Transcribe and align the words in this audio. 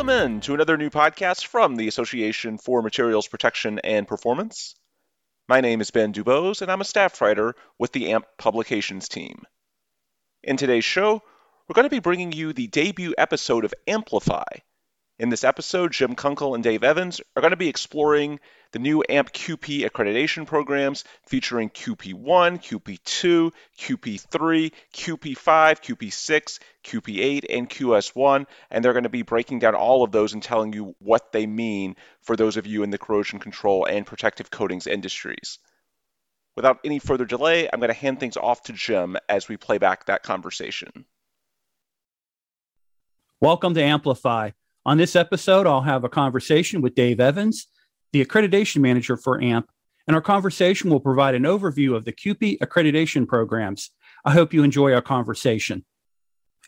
Welcome 0.00 0.32
in 0.32 0.40
to 0.40 0.54
another 0.54 0.78
new 0.78 0.88
podcast 0.88 1.44
from 1.44 1.76
the 1.76 1.86
Association 1.86 2.56
for 2.56 2.80
Materials 2.80 3.28
Protection 3.28 3.80
and 3.84 4.08
Performance. 4.08 4.74
My 5.46 5.60
name 5.60 5.82
is 5.82 5.90
Ben 5.90 6.14
Dubose, 6.14 6.62
and 6.62 6.72
I'm 6.72 6.80
a 6.80 6.86
staff 6.86 7.20
writer 7.20 7.54
with 7.78 7.92
the 7.92 8.06
AMPP 8.12 8.24
Publications 8.38 9.10
team. 9.10 9.42
In 10.42 10.56
today's 10.56 10.86
show, 10.86 11.20
we're 11.68 11.74
going 11.74 11.84
to 11.84 11.90
be 11.90 11.98
bringing 11.98 12.32
you 12.32 12.54
the 12.54 12.68
debut 12.68 13.12
episode 13.18 13.66
of 13.66 13.74
Amplify. 13.86 14.46
In 15.18 15.28
this 15.28 15.44
episode, 15.44 15.92
Jim 15.92 16.14
Kunkel 16.14 16.54
and 16.54 16.64
Dave 16.64 16.82
Evans 16.82 17.20
are 17.36 17.42
going 17.42 17.50
to 17.50 17.58
be 17.58 17.68
exploring 17.68 18.40
the 18.72 18.78
new 18.78 19.02
AMPP 19.08 19.32
QP 19.32 19.88
accreditation 19.88 20.46
programs 20.46 21.04
featuring 21.26 21.70
QP1, 21.70 22.62
QP2, 22.62 23.52
QP3, 23.78 24.72
QP5, 24.94 25.80
QP6, 25.80 26.58
QP8, 26.84 27.44
and 27.50 27.68
QS1. 27.68 28.46
And 28.70 28.84
they're 28.84 28.92
going 28.92 29.04
to 29.04 29.08
be 29.08 29.22
breaking 29.22 29.58
down 29.58 29.74
all 29.74 30.04
of 30.04 30.12
those 30.12 30.32
and 30.32 30.42
telling 30.42 30.72
you 30.72 30.94
what 30.98 31.32
they 31.32 31.46
mean 31.46 31.96
for 32.22 32.36
those 32.36 32.56
of 32.56 32.66
you 32.66 32.82
in 32.82 32.90
the 32.90 32.98
corrosion 32.98 33.38
control 33.38 33.86
and 33.86 34.06
protective 34.06 34.50
coatings 34.50 34.86
industries. 34.86 35.58
Without 36.56 36.78
any 36.84 36.98
further 36.98 37.24
delay, 37.24 37.68
I'm 37.72 37.80
going 37.80 37.88
to 37.88 37.94
hand 37.94 38.20
things 38.20 38.36
off 38.36 38.62
to 38.64 38.72
Jim 38.72 39.16
as 39.28 39.48
we 39.48 39.56
play 39.56 39.78
back 39.78 40.06
that 40.06 40.22
conversation. 40.22 41.06
Welcome 43.40 43.74
to 43.74 43.82
Amplify. 43.82 44.50
On 44.84 44.98
this 44.98 45.16
episode, 45.16 45.66
I'll 45.66 45.82
have 45.82 46.04
a 46.04 46.08
conversation 46.08 46.82
with 46.82 46.94
Dave 46.94 47.20
Evans, 47.20 47.66
the 48.12 48.24
accreditation 48.24 48.78
manager 48.78 49.16
for 49.16 49.40
AMPP, 49.40 49.66
and 50.06 50.14
our 50.14 50.22
conversation 50.22 50.90
will 50.90 51.00
provide 51.00 51.34
an 51.34 51.44
overview 51.44 51.94
of 51.94 52.04
the 52.04 52.12
QP 52.12 52.58
accreditation 52.58 53.26
programs. 53.26 53.90
I 54.24 54.32
hope 54.32 54.52
you 54.52 54.62
enjoy 54.62 54.92
our 54.92 55.02
conversation. 55.02 55.84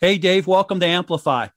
Hey, 0.00 0.18
Dave, 0.18 0.46
welcome 0.46 0.80
to 0.80 0.86
Amplify. 0.86 1.48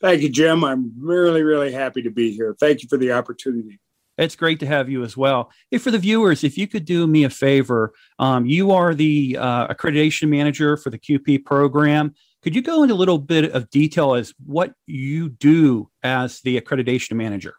Thank 0.00 0.22
you, 0.22 0.28
Jim. 0.28 0.64
I'm 0.64 0.92
really, 0.98 1.42
really 1.42 1.72
happy 1.72 2.02
to 2.02 2.10
be 2.10 2.32
here. 2.32 2.54
Thank 2.58 2.82
you 2.82 2.88
for 2.88 2.98
the 2.98 3.12
opportunity. 3.12 3.80
It's 4.16 4.36
great 4.36 4.60
to 4.60 4.66
have 4.66 4.88
you 4.88 5.04
as 5.04 5.16
well. 5.16 5.50
Hey, 5.70 5.78
for 5.78 5.90
the 5.90 5.98
viewers, 5.98 6.42
if 6.42 6.58
you 6.58 6.66
could 6.66 6.84
do 6.84 7.06
me 7.06 7.24
a 7.24 7.30
favor, 7.30 7.92
um, 8.18 8.46
you 8.46 8.72
are 8.72 8.94
the 8.94 9.36
uh, 9.38 9.68
accreditation 9.68 10.28
manager 10.28 10.76
for 10.76 10.90
the 10.90 10.98
QP 10.98 11.44
program. 11.44 12.14
Could 12.42 12.54
you 12.54 12.62
go 12.62 12.82
into 12.82 12.94
a 12.94 12.96
little 12.96 13.18
bit 13.18 13.52
of 13.52 13.70
detail 13.70 14.14
as 14.14 14.34
what 14.44 14.72
you 14.86 15.28
do 15.28 15.88
as 16.02 16.40
the 16.40 16.60
accreditation 16.60 17.12
manager? 17.12 17.54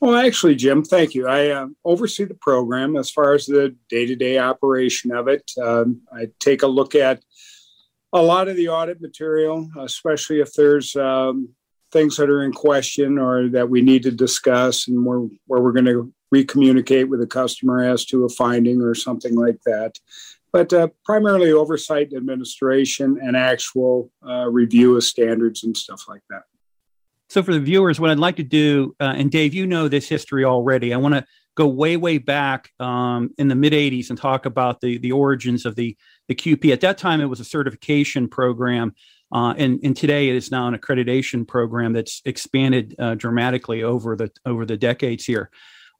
Well, 0.00 0.16
actually, 0.16 0.54
Jim, 0.54 0.82
thank 0.82 1.14
you. 1.14 1.28
I 1.28 1.48
uh, 1.50 1.66
oversee 1.84 2.24
the 2.24 2.34
program 2.34 2.96
as 2.96 3.10
far 3.10 3.34
as 3.34 3.44
the 3.44 3.76
day 3.90 4.06
to 4.06 4.16
day 4.16 4.38
operation 4.38 5.12
of 5.12 5.28
it. 5.28 5.50
Um, 5.62 6.00
I 6.10 6.28
take 6.40 6.62
a 6.62 6.66
look 6.66 6.94
at 6.94 7.22
a 8.12 8.22
lot 8.22 8.48
of 8.48 8.56
the 8.56 8.68
audit 8.68 9.02
material, 9.02 9.68
especially 9.78 10.40
if 10.40 10.54
there's 10.54 10.96
um, 10.96 11.50
things 11.92 12.16
that 12.16 12.30
are 12.30 12.42
in 12.42 12.52
question 12.52 13.18
or 13.18 13.50
that 13.50 13.68
we 13.68 13.82
need 13.82 14.02
to 14.04 14.10
discuss 14.10 14.88
and 14.88 15.04
where, 15.04 15.26
where 15.46 15.60
we're 15.60 15.72
going 15.72 15.84
to 15.84 16.12
recommunicate 16.34 17.08
with 17.08 17.20
the 17.20 17.26
customer 17.26 17.84
as 17.84 18.06
to 18.06 18.24
a 18.24 18.28
finding 18.30 18.80
or 18.80 18.94
something 18.94 19.34
like 19.34 19.60
that. 19.66 19.98
But 20.50 20.72
uh, 20.72 20.88
primarily 21.04 21.52
oversight 21.52 22.14
administration 22.14 23.18
and 23.22 23.36
actual 23.36 24.10
uh, 24.26 24.46
review 24.46 24.96
of 24.96 25.04
standards 25.04 25.62
and 25.62 25.76
stuff 25.76 26.04
like 26.08 26.22
that. 26.30 26.42
So, 27.30 27.44
for 27.44 27.52
the 27.52 27.60
viewers, 27.60 28.00
what 28.00 28.10
I'd 28.10 28.18
like 28.18 28.36
to 28.36 28.42
do, 28.42 28.96
uh, 28.98 29.14
and 29.16 29.30
Dave, 29.30 29.54
you 29.54 29.64
know 29.64 29.86
this 29.86 30.08
history 30.08 30.44
already. 30.44 30.92
I 30.92 30.96
want 30.96 31.14
to 31.14 31.24
go 31.54 31.68
way, 31.68 31.96
way 31.96 32.18
back 32.18 32.72
um, 32.80 33.30
in 33.38 33.46
the 33.46 33.54
mid 33.54 33.72
'80s 33.72 34.10
and 34.10 34.18
talk 34.18 34.46
about 34.46 34.80
the 34.80 34.98
the 34.98 35.12
origins 35.12 35.64
of 35.64 35.76
the 35.76 35.96
the 36.26 36.34
QP. 36.34 36.72
At 36.72 36.80
that 36.80 36.98
time, 36.98 37.20
it 37.20 37.26
was 37.26 37.38
a 37.38 37.44
certification 37.44 38.26
program, 38.26 38.94
uh, 39.32 39.54
and 39.56 39.78
and 39.84 39.96
today 39.96 40.28
it 40.28 40.34
is 40.34 40.50
now 40.50 40.66
an 40.66 40.76
accreditation 40.76 41.46
program 41.46 41.92
that's 41.92 42.20
expanded 42.24 42.96
uh, 42.98 43.14
dramatically 43.14 43.84
over 43.84 44.16
the 44.16 44.32
over 44.44 44.66
the 44.66 44.76
decades 44.76 45.24
here. 45.24 45.50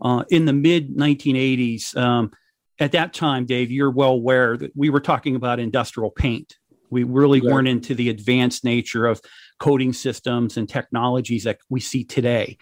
Uh, 0.02 0.24
in 0.30 0.46
the 0.46 0.52
mid 0.52 0.96
1980s, 0.96 1.96
um, 1.96 2.32
at 2.80 2.90
that 2.90 3.12
time, 3.12 3.46
Dave, 3.46 3.70
you're 3.70 3.92
well 3.92 4.14
aware 4.14 4.56
that 4.56 4.72
we 4.74 4.90
were 4.90 5.00
talking 5.00 5.36
about 5.36 5.60
industrial 5.60 6.10
paint. 6.10 6.56
We 6.90 7.04
really 7.04 7.40
right. 7.40 7.52
weren't 7.52 7.68
into 7.68 7.94
the 7.94 8.08
advanced 8.08 8.64
nature 8.64 9.06
of 9.06 9.20
coating 9.60 9.92
systems 9.92 10.56
and 10.56 10.68
technologies 10.68 11.44
that 11.44 11.58
we 11.68 11.78
see 11.78 12.02
today. 12.02 12.56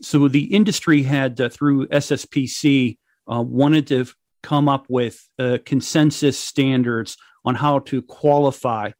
So 0.00 0.28
the 0.28 0.44
industry 0.54 1.02
had, 1.02 1.40
uh, 1.40 1.48
through 1.48 1.88
SSPC, 1.88 2.98
uh, 3.32 3.42
wanted 3.42 3.86
to 3.88 4.06
come 4.42 4.68
up 4.68 4.86
with 4.88 5.26
uh, 5.38 5.58
consensus 5.64 6.38
standards 6.38 7.16
on 7.44 7.54
how 7.54 7.80
to 7.80 8.02
qualify 8.02 8.90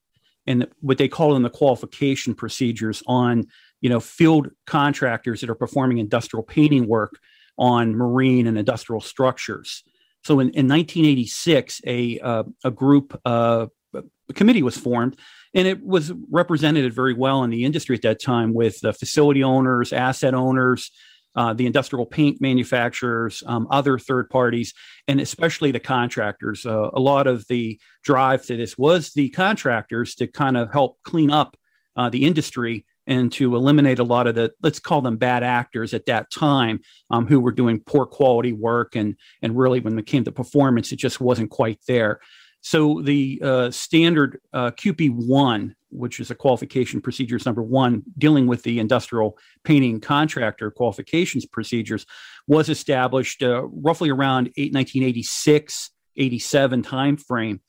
and 0.47 0.66
what 0.81 0.99
they 0.99 1.09
call 1.09 1.37
in 1.37 1.43
the 1.43 1.50
qualification 1.50 2.34
procedures 2.34 3.03
on 3.06 3.47
you 3.81 3.91
know 3.91 4.00
field 4.00 4.49
contractors 4.66 5.41
that 5.41 5.50
are 5.50 5.54
performing 5.54 5.99
industrial 5.99 6.43
painting 6.43 6.87
work 6.87 7.19
on 7.59 7.94
marine 7.94 8.47
and 8.47 8.59
industrial 8.59 9.00
structures. 9.00 9.84
So 10.25 10.41
in, 10.41 10.49
in 10.50 10.66
1986, 10.69 11.83
a 11.87 12.19
uh, 12.21 12.44
a 12.65 12.71
group 12.71 13.21
uh, 13.25 13.66
a 13.94 14.33
committee 14.33 14.62
was 14.62 14.77
formed 14.77 15.19
and 15.54 15.69
it 15.69 15.84
was 15.84 16.12
represented 16.31 16.92
very 16.92 17.15
well 17.15 17.44
in 17.44 17.50
the 17.50 17.65
industry 17.65 17.97
at 17.97 18.03
that 18.03 18.20
time 18.20 18.53
with 18.53 18.81
the 18.81 18.92
facility 18.92 19.42
owners, 19.42 19.92
asset 19.92 20.34
owners, 20.34 20.91
uh, 21.37 21.53
the 21.53 21.66
industrial 21.66 22.06
paint 22.06 22.41
manufacturers, 22.41 23.42
um, 23.47 23.66
other 23.70 23.98
third 23.98 24.31
parties, 24.31 24.72
and 25.09 25.20
especially 25.20 25.70
the 25.70 25.81
contractors. 25.81 26.65
Uh, 26.65 26.91
a 26.92 27.00
lot 27.00 27.26
of 27.26 27.47
the 27.48 27.78
drive 28.03 28.44
to 28.47 28.56
this 28.56 28.78
was 28.78 29.12
the 29.12 29.28
contractors 29.31 30.15
to 30.15 30.26
kind 30.26 30.56
of 30.56 30.72
help 30.72 30.98
clean 31.03 31.31
up 31.31 31.56
uh, 31.97 32.09
the 32.09 32.25
industry 32.25 32.84
and 33.06 33.32
to 33.32 33.54
eliminate 33.54 33.98
a 33.98 34.04
lot 34.04 34.26
of 34.26 34.34
the 34.34 34.53
let's 34.62 34.78
call 34.78 35.03
them 35.03 35.16
bad 35.16 35.42
actors 35.42 35.92
at 35.92 36.06
that 36.06 36.31
time 36.31 36.81
um, 37.10 37.26
who 37.26 37.38
were 37.38 37.53
doing 37.53 37.81
poor 37.84 38.06
quality 38.06 38.53
work 38.53 38.97
and 38.97 39.16
and 39.42 39.56
really 39.56 39.81
when 39.81 39.98
it 39.98 40.06
came 40.06 40.25
to 40.25 40.32
performance 40.32 40.91
it 40.91 40.97
just 40.97 41.21
wasn't 41.21 41.50
quite 41.50 41.78
there 41.86 42.19
so 42.65 43.03
the 43.03 43.39
uh, 43.45 43.71
standard 43.71 44.41
uh, 44.55 44.71
QP1, 44.71 45.75
which 45.91 46.19
is 46.19 46.31
a 46.31 46.35
qualification 46.35 46.99
procedures 47.03 47.45
number 47.45 47.63
one, 47.63 48.03
dealing 48.17 48.47
with 48.47 48.63
the 48.63 48.79
industrial 48.79 49.37
painting 49.65 50.01
contractor 50.01 50.71
qualifications 50.71 51.45
procedures, 51.45 52.07
was 52.47 52.71
established 52.71 53.43
uh, 53.43 53.65
roughly 53.67 54.09
around 54.09 54.47
1986, 54.57 55.91
87 56.17 56.83
timeframe. 56.83 57.61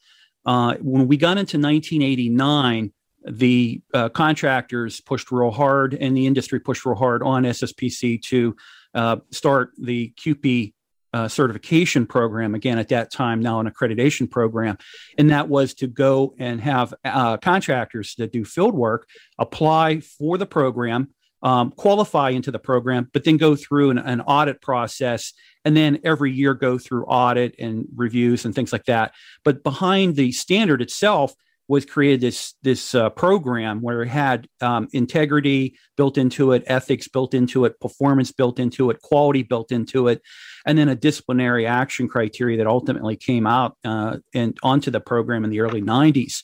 Uh, 0.45 0.75
when 0.75 1.09
we 1.09 1.17
got 1.17 1.37
into 1.37 1.57
1989, 1.57 2.93
the 3.27 3.81
uh, 3.93 4.07
contractors 4.07 5.01
pushed 5.01 5.29
real 5.29 5.51
hard 5.51 5.93
and 5.93 6.15
the 6.15 6.25
industry 6.25 6.61
pushed 6.61 6.85
real 6.85 6.95
hard 6.95 7.21
on 7.21 7.43
SSPC 7.43 8.21
to 8.21 8.55
uh, 8.93 9.17
start 9.29 9.71
the 9.77 10.13
QP 10.17 10.73
uh, 11.15 11.27
certification 11.29 12.05
program 12.05 12.53
again 12.53 12.77
at 12.77 12.89
that 12.89 13.11
time 13.11 13.39
now 13.39 13.59
an 13.61 13.69
accreditation 13.69 14.29
program 14.29 14.77
and 15.17 15.29
that 15.29 15.47
was 15.47 15.73
to 15.73 15.87
go 15.87 16.35
and 16.37 16.59
have 16.59 16.93
uh, 17.05 17.37
contractors 17.37 18.15
that 18.17 18.33
do 18.33 18.43
field 18.43 18.75
work 18.75 19.07
apply 19.39 20.01
for 20.01 20.37
the 20.37 20.45
program 20.45 21.07
um, 21.41 21.71
qualify 21.71 22.31
into 22.31 22.51
the 22.51 22.59
program 22.59 23.09
but 23.13 23.23
then 23.23 23.37
go 23.37 23.55
through 23.55 23.91
an, 23.91 23.97
an, 23.97 24.19
audit 24.21 24.61
process 24.61 25.31
and 25.63 25.75
then 25.75 25.99
every 26.03 26.31
year 26.31 26.53
go 26.53 26.77
through 26.77 27.05
audit 27.05 27.55
and 27.59 27.85
reviews 27.95 28.45
and 28.45 28.53
things 28.53 28.71
like 28.71 28.85
that. 28.85 29.13
But 29.43 29.63
behind 29.63 30.15
the 30.15 30.31
standard 30.31 30.81
itself 30.81 31.33
was 31.67 31.85
created 31.85 32.21
this 32.21 32.53
this 32.61 32.93
uh, 32.93 33.09
program 33.09 33.81
where 33.81 34.03
it 34.03 34.07
had 34.07 34.47
um, 34.61 34.87
integrity 34.93 35.75
built 35.97 36.17
into 36.17 36.51
it, 36.51 36.63
ethics 36.67 37.07
built 37.07 37.33
into 37.33 37.65
it, 37.65 37.79
performance 37.79 38.31
built 38.31 38.59
into 38.59 38.89
it, 38.89 39.01
quality 39.01 39.43
built 39.43 39.71
into 39.71 40.07
it, 40.07 40.21
and 40.65 40.77
then 40.77 40.89
a 40.89 40.95
disciplinary 40.95 41.65
action 41.65 42.07
criteria 42.07 42.57
that 42.57 42.67
ultimately 42.67 43.15
came 43.15 43.47
out 43.47 43.77
uh, 43.83 44.17
and 44.33 44.57
onto 44.61 44.91
the 44.91 44.99
program 44.99 45.43
in 45.43 45.49
the 45.49 45.61
early 45.61 45.81
90s. 45.81 46.43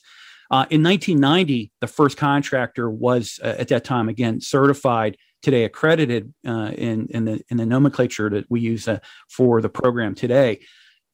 Uh, 0.50 0.66
in 0.68 0.82
1990, 0.82 1.72
the 1.80 1.86
first 1.86 2.18
contractor 2.18 2.90
was 2.90 3.40
uh, 3.42 3.54
at 3.58 3.68
that 3.68 3.84
time 3.84 4.08
again 4.08 4.40
certified, 4.40 5.16
today 5.40 5.64
accredited 5.64 6.34
uh, 6.46 6.72
in 6.76 7.06
in 7.10 7.24
the 7.24 7.40
in 7.48 7.58
the 7.58 7.66
nomenclature 7.66 8.28
that 8.28 8.44
we 8.50 8.60
use 8.60 8.88
uh, 8.88 8.98
for 9.30 9.60
the 9.60 9.68
program 9.68 10.14
today. 10.14 10.60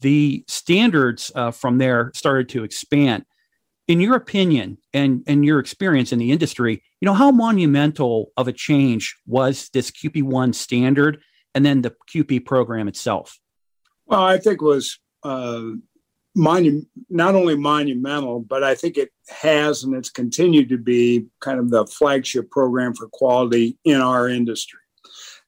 The 0.01 0.45
standards 0.47 1.33
from 1.55 1.79
there 1.79 2.13
started 2.15 2.49
to 2.51 2.63
expand 2.63 3.25
in 3.89 4.01
your 4.01 4.15
opinion 4.15 4.79
and 4.93 5.25
and 5.27 5.45
your 5.45 5.59
experience 5.59 6.13
in 6.13 6.19
the 6.19 6.31
industry, 6.31 6.83
you 7.01 7.07
know, 7.07 7.15
how 7.15 7.31
monumental 7.31 8.31
of 8.37 8.47
a 8.47 8.53
change 8.53 9.17
was 9.27 9.71
this 9.73 9.91
QP1 9.91 10.55
standard 10.55 11.21
and 11.55 11.65
then 11.65 11.83
the 11.83 11.95
QP 12.15 12.45
program 12.45 12.87
itself? 12.87 13.41
Well, 14.07 14.23
I 14.23 14.39
think 14.39 14.63
it 14.63 14.65
was 14.65 14.99
uh, 15.25 15.63
monu- 16.37 16.87
not 17.09 17.35
only 17.35 17.57
monumental, 17.57 18.41
but 18.41 18.63
I 18.63 18.75
think 18.75 18.97
it 18.99 19.11
has 19.29 19.83
and 19.85 19.95
it's 19.95 20.11
continued 20.11 20.69
to 20.69 20.79
be 20.79 21.27
kind 21.41 21.59
of 21.59 21.71
the 21.71 21.87
flagship 21.87 22.51
program 22.51 22.95
for 22.95 23.09
quality 23.09 23.79
in 23.85 24.01
our 24.01 24.29
industry. 24.29 24.81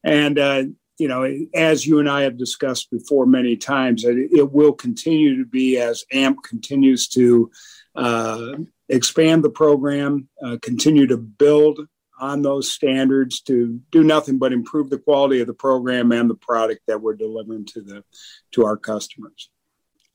And 0.03 0.39
uh, 0.39 0.65
you 0.99 1.09
know, 1.09 1.27
as 1.55 1.87
you 1.87 1.99
and 1.99 2.09
I 2.09 2.23
have 2.23 2.37
discussed 2.37 2.91
before 2.91 3.25
many 3.25 3.57
times, 3.57 4.05
it, 4.05 4.17
it 4.33 4.53
will 4.53 4.73
continue 4.73 5.39
to 5.39 5.47
be 5.47 5.79
as 5.79 6.05
AMPP 6.13 6.43
continues 6.43 7.09
to 7.09 7.51
uh, 7.95 8.53
expand 8.89 9.45
the 9.45 9.51
program, 9.51 10.29
uh, 10.45 10.59
continue 10.63 11.07
to 11.07 11.17
build 11.17 11.81
on 12.21 12.43
those 12.43 12.71
standards 12.71 13.41
to 13.41 13.81
do 13.91 14.05
nothing 14.05 14.39
but 14.39 14.53
improve 14.53 14.91
the 14.91 14.99
quality 14.99 15.41
of 15.41 15.47
the 15.47 15.55
program 15.55 16.13
and 16.13 16.29
the 16.29 16.35
product 16.35 16.83
that 16.87 17.01
we're 17.01 17.15
delivering 17.15 17.65
to 17.65 17.81
the 17.81 18.05
to 18.53 18.65
our 18.65 18.77
customers. 18.77 19.49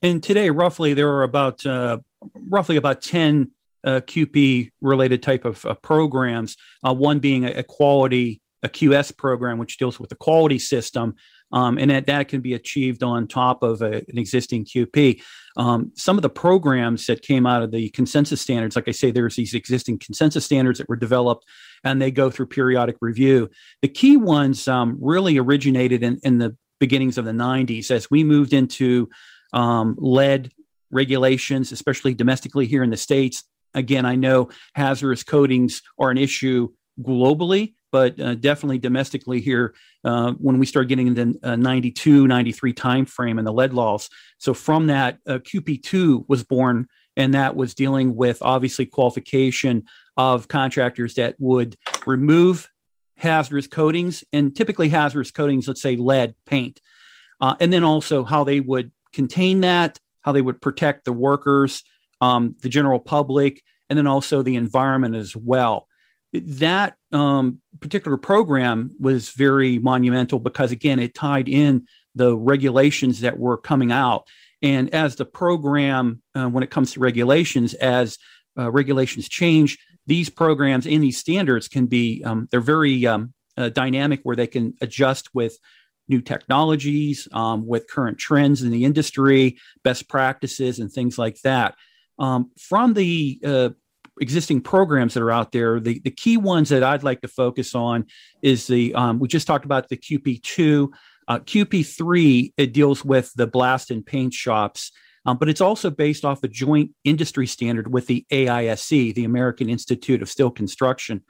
And 0.02 0.22
today, 0.22 0.50
roughly, 0.50 0.94
there 0.94 1.10
are 1.10 1.24
about 1.24 1.66
uh, 1.66 1.98
roughly 2.34 2.76
about 2.76 3.02
ten 3.02 3.50
uh, 3.84 4.00
QP 4.00 4.70
related 4.80 5.22
type 5.22 5.44
of 5.44 5.64
uh, 5.64 5.74
programs. 5.74 6.56
Uh, 6.86 6.94
one 6.94 7.18
being 7.18 7.44
a, 7.44 7.52
a, 7.52 7.62
quality 7.62 8.40
a 8.62 8.68
QS 8.68 9.16
program, 9.16 9.58
which 9.58 9.78
deals 9.78 10.00
with 10.00 10.10
the 10.10 10.16
quality 10.16 10.58
system, 10.58 11.14
um, 11.56 11.78
and 11.78 11.90
that 11.90 12.04
that 12.04 12.28
can 12.28 12.42
be 12.42 12.52
achieved 12.52 13.02
on 13.02 13.26
top 13.26 13.62
of 13.62 13.80
a, 13.80 14.02
an 14.08 14.18
existing 14.18 14.66
QP. 14.66 15.22
Um, 15.56 15.90
some 15.94 16.18
of 16.18 16.22
the 16.22 16.28
programs 16.28 17.06
that 17.06 17.22
came 17.22 17.46
out 17.46 17.62
of 17.62 17.70
the 17.70 17.88
consensus 17.90 18.42
standards, 18.42 18.76
like 18.76 18.88
I 18.88 18.90
say, 18.90 19.10
there's 19.10 19.36
these 19.36 19.54
existing 19.54 20.00
consensus 20.00 20.44
standards 20.44 20.78
that 20.78 20.88
were 20.90 20.96
developed, 20.96 21.46
and 21.82 22.00
they 22.00 22.10
go 22.10 22.28
through 22.28 22.48
periodic 22.48 22.96
review. 23.00 23.48
The 23.80 23.88
key 23.88 24.18
ones 24.18 24.68
um, 24.68 24.98
really 25.00 25.38
originated 25.38 26.02
in, 26.02 26.20
in 26.22 26.36
the 26.36 26.54
beginnings 26.78 27.16
of 27.16 27.24
the 27.24 27.32
90s 27.32 27.90
as 27.90 28.10
we 28.10 28.22
moved 28.22 28.52
into 28.52 29.08
um, 29.54 29.96
lead 29.98 30.52
regulations, 30.90 31.72
especially 31.72 32.12
domestically 32.12 32.66
here 32.66 32.82
in 32.82 32.90
the 32.90 32.98
States. 32.98 33.44
Again, 33.72 34.04
I 34.04 34.16
know 34.16 34.50
hazardous 34.74 35.22
coatings 35.22 35.80
are 35.98 36.10
an 36.10 36.18
issue 36.18 36.68
globally, 37.00 37.76
but 37.96 38.20
uh, 38.20 38.34
definitely 38.34 38.76
domestically 38.76 39.40
here 39.40 39.74
uh, 40.04 40.32
when 40.32 40.58
we 40.58 40.66
start 40.66 40.86
getting 40.86 41.06
into 41.06 41.34
uh, 41.42 41.56
92, 41.56 42.26
93 42.26 42.74
timeframe 42.74 43.38
and 43.38 43.46
the 43.46 43.52
lead 43.52 43.72
laws. 43.72 44.10
So 44.36 44.52
from 44.52 44.88
that, 44.88 45.16
uh, 45.26 45.38
QP2 45.38 46.28
was 46.28 46.44
born, 46.44 46.88
and 47.16 47.32
that 47.32 47.56
was 47.56 47.72
dealing 47.72 48.14
with 48.14 48.42
obviously 48.42 48.84
qualification 48.84 49.84
of 50.18 50.46
contractors 50.46 51.14
that 51.14 51.36
would 51.38 51.74
remove 52.04 52.68
hazardous 53.16 53.66
coatings 53.66 54.22
and 54.30 54.54
typically 54.54 54.90
hazardous 54.90 55.30
coatings, 55.30 55.66
let's 55.66 55.80
say 55.80 55.96
lead 55.96 56.34
paint, 56.44 56.82
uh, 57.40 57.54
and 57.60 57.72
then 57.72 57.82
also 57.82 58.24
how 58.24 58.44
they 58.44 58.60
would 58.60 58.92
contain 59.14 59.62
that, 59.62 59.98
how 60.20 60.32
they 60.32 60.42
would 60.42 60.60
protect 60.60 61.06
the 61.06 61.14
workers, 61.14 61.82
um, 62.20 62.56
the 62.60 62.68
general 62.68 63.00
public, 63.00 63.62
and 63.88 63.98
then 63.98 64.06
also 64.06 64.42
the 64.42 64.56
environment 64.56 65.16
as 65.16 65.34
well 65.34 65.85
that 66.44 66.96
um, 67.12 67.60
particular 67.80 68.16
program 68.16 68.90
was 68.98 69.30
very 69.30 69.78
monumental 69.78 70.38
because 70.38 70.72
again 70.72 70.98
it 70.98 71.14
tied 71.14 71.48
in 71.48 71.86
the 72.14 72.36
regulations 72.36 73.20
that 73.20 73.38
were 73.38 73.56
coming 73.56 73.92
out. 73.92 74.26
And 74.62 74.92
as 74.94 75.16
the 75.16 75.26
program 75.26 76.22
uh, 76.34 76.48
when 76.48 76.62
it 76.62 76.70
comes 76.70 76.92
to 76.92 77.00
regulations 77.00 77.74
as 77.74 78.18
uh, 78.58 78.70
regulations 78.70 79.28
change 79.28 79.78
these 80.06 80.30
programs 80.30 80.86
and 80.86 81.02
these 81.02 81.18
standards 81.18 81.68
can 81.68 81.86
be 81.86 82.22
um, 82.24 82.48
they're 82.50 82.60
very 82.60 83.06
um, 83.06 83.34
uh, 83.56 83.68
dynamic 83.68 84.20
where 84.22 84.36
they 84.36 84.46
can 84.46 84.74
adjust 84.80 85.34
with 85.34 85.58
new 86.08 86.20
technologies 86.20 87.26
um, 87.32 87.66
with 87.66 87.88
current 87.88 88.18
trends 88.18 88.62
in 88.62 88.70
the 88.70 88.84
industry 88.84 89.58
best 89.82 90.08
practices 90.08 90.78
and 90.78 90.90
things 90.92 91.18
like 91.18 91.40
that. 91.42 91.74
Um, 92.18 92.50
from 92.58 92.94
the 92.94 93.40
uh, 93.44 93.70
existing 94.20 94.60
programs 94.60 95.14
that 95.14 95.22
are 95.22 95.30
out 95.30 95.52
there. 95.52 95.80
The, 95.80 96.00
the 96.00 96.10
key 96.10 96.36
ones 96.36 96.68
that 96.70 96.82
I'd 96.82 97.02
like 97.02 97.20
to 97.22 97.28
focus 97.28 97.74
on 97.74 98.06
is 98.42 98.66
the, 98.66 98.94
um, 98.94 99.18
we 99.18 99.28
just 99.28 99.46
talked 99.46 99.64
about 99.64 99.88
the 99.88 99.96
QP2. 99.96 100.88
Uh, 101.28 101.38
QP3, 101.40 102.52
it 102.56 102.72
deals 102.72 103.04
with 103.04 103.32
the 103.34 103.46
blast 103.46 103.90
and 103.90 104.06
paint 104.06 104.32
shops, 104.32 104.92
um, 105.24 105.38
but 105.38 105.48
it's 105.48 105.60
also 105.60 105.90
based 105.90 106.24
off 106.24 106.44
a 106.44 106.48
joint 106.48 106.92
industry 107.02 107.46
standard 107.46 107.92
with 107.92 108.06
the 108.06 108.24
AISC, 108.30 109.14
the 109.14 109.24
American 109.24 109.68
Institute 109.68 110.22
of 110.22 110.28
Steel 110.28 110.50
Construction. 110.50 111.22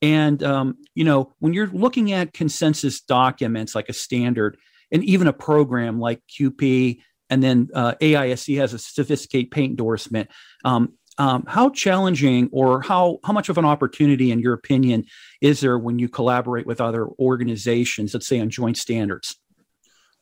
And, 0.00 0.42
um, 0.42 0.76
you 0.94 1.04
know, 1.04 1.34
when 1.38 1.52
you're 1.52 1.68
looking 1.68 2.12
at 2.12 2.32
consensus 2.32 3.00
documents 3.02 3.74
like 3.74 3.88
a 3.88 3.92
standard 3.92 4.56
and 4.90 5.04
even 5.04 5.26
a 5.26 5.32
program 5.32 6.00
like 6.00 6.20
QP, 6.28 7.00
and 7.30 7.42
then 7.42 7.68
uh, 7.74 7.94
AISC 8.00 8.58
has 8.58 8.74
a 8.74 8.78
sophisticated 8.78 9.50
paint 9.50 9.70
endorsement. 9.70 10.30
Um, 10.64 10.94
um, 11.18 11.44
how 11.46 11.70
challenging 11.70 12.48
or 12.52 12.82
how 12.82 13.18
how 13.24 13.32
much 13.32 13.48
of 13.48 13.58
an 13.58 13.64
opportunity, 13.64 14.30
in 14.30 14.40
your 14.40 14.54
opinion, 14.54 15.04
is 15.40 15.60
there 15.60 15.78
when 15.78 15.98
you 15.98 16.08
collaborate 16.08 16.66
with 16.66 16.80
other 16.80 17.06
organizations, 17.18 18.14
let's 18.14 18.26
say 18.26 18.40
on 18.40 18.50
joint 18.50 18.76
standards? 18.76 19.36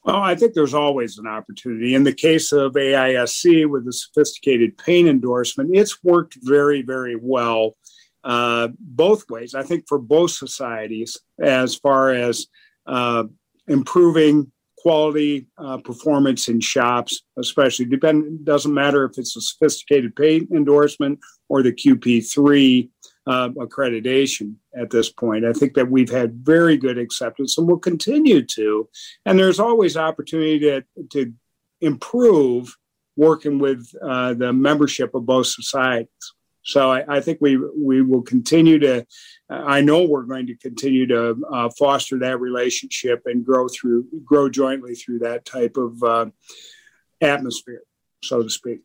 Well, 0.05 0.17
I 0.17 0.35
think 0.35 0.55
there's 0.55 0.75
always 0.75 1.19
an 1.19 1.29
opportunity. 1.29 1.95
In 1.95 2.03
the 2.03 2.13
case 2.13 2.51
of 2.51 2.73
AISC 2.73 3.71
with 3.71 3.85
the 3.85 3.93
sophisticated 3.93 4.77
paint 4.77 5.09
endorsement, 5.09 5.71
it's 5.73 6.03
worked 6.03 6.37
very, 6.43 6.83
very 6.83 7.15
well 7.15 7.77
uh, 8.25 8.69
both 8.79 9.29
ways. 9.31 9.55
I 9.55 9.63
think 9.63 9.85
for 9.89 9.99
both 9.99 10.33
societies, 10.33 11.17
as 11.41 11.77
far 11.77 12.11
as 12.11 12.47
uh, 12.87 13.25
improving 13.69 14.51
quality 14.83 15.47
uh, 15.59 15.79
performance 15.79 16.49
in 16.49 16.59
shops, 16.59 17.23
especially 17.39 17.85
depend 17.85 18.45
doesn't 18.45 18.75
matter 18.75 19.05
if 19.05 19.17
it's 19.17 19.37
a 19.37 19.41
sophisticated 19.41 20.15
paint 20.17 20.51
endorsement 20.51 21.21
or 21.49 21.63
the 21.63 21.73
QP3 21.73 22.89
uh, 23.29 23.49
accreditation 23.51 24.57
at 24.77 24.91
this 24.91 25.09
point. 25.09 25.45
I 25.45 25.53
think 25.53 25.75
that 25.75 25.89
we've 25.89 26.11
had 26.11 26.45
very 26.45 26.77
good 26.77 26.99
acceptance 26.99 27.57
and 27.57 27.69
will 27.69 27.79
continue 27.79 28.43
to. 28.43 28.89
And 29.25 29.39
there's 29.39 29.61
always 29.61 29.97
opportunity 29.97 30.59
to, 30.61 30.85
to 31.11 31.33
improve 31.81 32.77
working 33.17 33.61
with 33.61 33.89
uh, 34.03 34.35
the 34.35 34.53
membership 34.53 35.15
of 35.15 35.27
both 35.27 35.47
societies. 35.47 36.09
So 36.65 36.93
I, 36.93 37.17
I, 37.17 37.21
think 37.21 37.39
we 37.41 37.57
we 37.57 38.03
will 38.03 38.23
continue 38.23 38.79
to. 38.81 39.05
I 39.51 39.81
know 39.81 40.05
we're 40.05 40.23
going 40.23 40.47
to 40.47 40.57
continue 40.57 41.07
to 41.09 41.37
uh, 41.53 41.71
foster 41.77 42.19
that 42.21 42.39
relationship 42.41 43.23
and 43.27 43.45
grow 43.45 43.67
through 43.69 44.07
grow 44.25 44.49
jointly 44.49 44.95
through 44.95 45.21
that 45.21 45.45
type 45.45 45.77
of 45.77 46.03
uh, 46.03 46.27
atmosphere, 47.21 47.83
so 48.23 48.43
to 48.43 48.51
speak. 48.51 48.81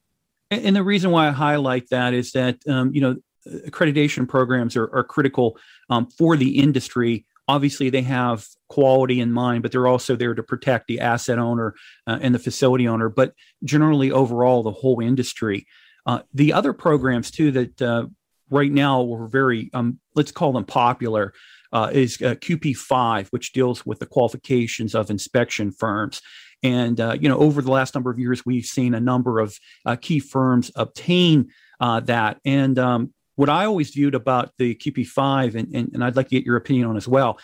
And 0.49 0.75
the 0.75 0.83
reason 0.83 1.11
why 1.11 1.27
I 1.27 1.31
highlight 1.31 1.89
that 1.89 2.13
is 2.13 2.31
that 2.31 2.57
um, 2.67 2.93
you 2.95 3.01
know 3.01 3.15
accreditation 3.47 4.27
programs 4.27 4.75
are, 4.75 4.89
are 4.93 5.03
critical 5.03 5.57
um, 5.89 6.07
for 6.17 6.35
the 6.37 6.59
industry. 6.59 7.25
Obviously, 7.47 7.89
they 7.89 8.01
have 8.01 8.45
quality 8.67 9.21
in 9.21 9.31
mind, 9.31 9.61
but 9.61 9.71
they're 9.71 9.87
also 9.87 10.15
there 10.15 10.33
to 10.33 10.43
protect 10.43 10.87
the 10.87 10.99
asset 10.99 11.39
owner 11.39 11.75
uh, 12.05 12.17
and 12.21 12.35
the 12.35 12.39
facility 12.39 12.87
owner. 12.87 13.07
But 13.07 13.33
generally, 13.63 14.11
overall, 14.11 14.63
the 14.63 14.71
whole 14.71 14.99
industry. 14.99 15.67
Uh, 16.07 16.21
the 16.33 16.53
other 16.53 16.73
programs 16.73 17.29
too 17.29 17.51
that 17.51 17.81
uh, 17.81 18.05
right 18.49 18.71
now 18.71 19.03
were 19.03 19.27
very 19.27 19.69
um, 19.73 19.99
let's 20.15 20.31
call 20.31 20.53
them 20.53 20.63
popular 20.63 21.33
uh, 21.73 21.89
is 21.91 22.19
uh, 22.21 22.33
QP5, 22.35 23.27
which 23.27 23.51
deals 23.51 23.85
with 23.85 23.99
the 23.99 24.05
qualifications 24.05 24.95
of 24.95 25.11
inspection 25.11 25.71
firms. 25.71 26.21
And 26.63 26.99
uh, 26.99 27.17
you 27.19 27.27
know, 27.27 27.37
over 27.37 27.61
the 27.61 27.71
last 27.71 27.93
number 27.93 28.09
of 28.09 28.17
years, 28.17 28.45
we've 28.45 28.65
seen 28.65 28.95
a 28.95 28.99
number 28.99 29.39
of 29.39 29.59
key 30.01 30.19
firms 30.19 30.71
obtain 30.75 31.51
that. 31.79 32.39
And 32.45 32.79
um, 32.79 33.13
what 33.35 33.49
I 33.49 33.65
always 33.65 33.91
viewed 33.91 34.15
about 34.15 34.51
the 34.57 34.75
QP5, 34.75 35.55
and, 35.55 35.75
and, 35.75 35.89
and 35.93 36.03
I'd 36.03 36.15
like 36.15 36.29
to 36.29 36.35
get 36.35 36.45
your 36.45 36.55
opinion 36.55 36.87
on 36.87 36.97
as 36.97 37.07
well, 37.07 37.37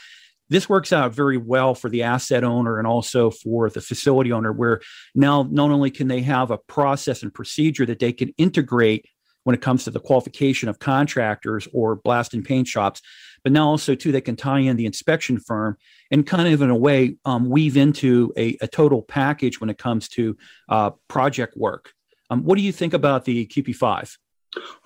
this 0.53 0.69
works 0.69 0.93
out 0.93 1.15
very 1.15 1.37
well 1.37 1.73
for 1.73 1.89
the 1.89 2.03
asset 2.03 2.43
owner 2.43 2.77
and 2.77 2.85
also 2.85 3.31
for 3.31 3.71
the 3.71 3.81
facility 3.81 4.31
owner, 4.31 4.51
where 4.51 4.81
now 5.15 5.47
not 5.49 5.71
only 5.71 5.89
can 5.89 6.07
they 6.07 6.21
have 6.21 6.51
a 6.51 6.59
process 6.59 7.23
and 7.23 7.33
procedure 7.33 7.87
that 7.87 7.97
they 7.97 8.13
can 8.13 8.29
integrate 8.37 9.07
when 9.45 9.55
it 9.55 9.61
comes 9.61 9.83
to 9.83 9.89
the 9.89 9.99
qualification 9.99 10.69
of 10.69 10.77
contractors 10.77 11.67
or 11.73 11.95
blast 11.95 12.35
and 12.35 12.45
paint 12.45 12.67
shops, 12.67 13.01
but 13.43 13.51
now 13.51 13.67
also 13.67 13.95
too 13.95 14.11
they 14.11 14.21
can 14.21 14.35
tie 14.35 14.59
in 14.59 14.77
the 14.77 14.85
inspection 14.85 15.39
firm 15.39 15.75
and 16.11 16.27
kind 16.27 16.47
of 16.53 16.61
in 16.61 16.69
a 16.69 16.77
way 16.77 17.17
um, 17.25 17.49
weave 17.49 17.75
into 17.75 18.31
a, 18.37 18.55
a, 18.61 18.67
total 18.67 19.01
package 19.01 19.59
when 19.59 19.71
it 19.71 19.79
comes 19.79 20.07
to 20.07 20.37
uh, 20.69 20.91
project 21.07 21.57
work. 21.57 21.91
Um, 22.29 22.43
what 22.43 22.57
do 22.57 22.61
you 22.61 22.71
think 22.71 22.93
about 22.93 23.25
the 23.25 23.47
QP5? 23.47 24.15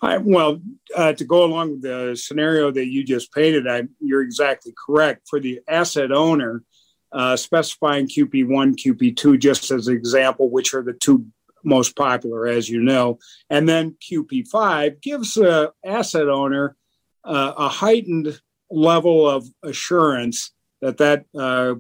I, 0.01 0.17
well, 0.17 0.62
uh, 0.95 1.13
to 1.13 1.25
go 1.25 1.43
along 1.43 1.71
with 1.71 1.81
the 1.81 2.15
scenario 2.15 2.71
that 2.71 2.88
you 2.88 3.03
just 3.03 3.33
painted, 3.33 3.67
I, 3.67 3.83
you're 4.00 4.21
exactly 4.21 4.74
correct. 4.86 5.27
For 5.29 5.39
the 5.39 5.59
asset 5.67 6.12
owner, 6.12 6.63
uh, 7.12 7.36
specifying 7.36 8.07
QP1, 8.07 8.75
QP2, 8.75 9.39
just 9.39 9.71
as 9.71 9.88
an 9.88 9.95
example, 9.95 10.50
which 10.50 10.74
are 10.74 10.83
the 10.83 10.93
two 10.93 11.25
most 11.63 11.95
popular, 11.95 12.47
as 12.47 12.69
you 12.69 12.81
know, 12.81 13.19
and 13.50 13.67
then 13.67 13.95
QP5 14.09 15.01
gives 15.01 15.33
the 15.33 15.74
asset 15.86 16.29
owner 16.29 16.75
uh, 17.24 17.53
a 17.57 17.67
heightened 17.67 18.39
level 18.69 19.27
of 19.27 19.47
assurance 19.63 20.51
that 20.81 20.97
that 20.97 21.25
uh, 21.38 21.75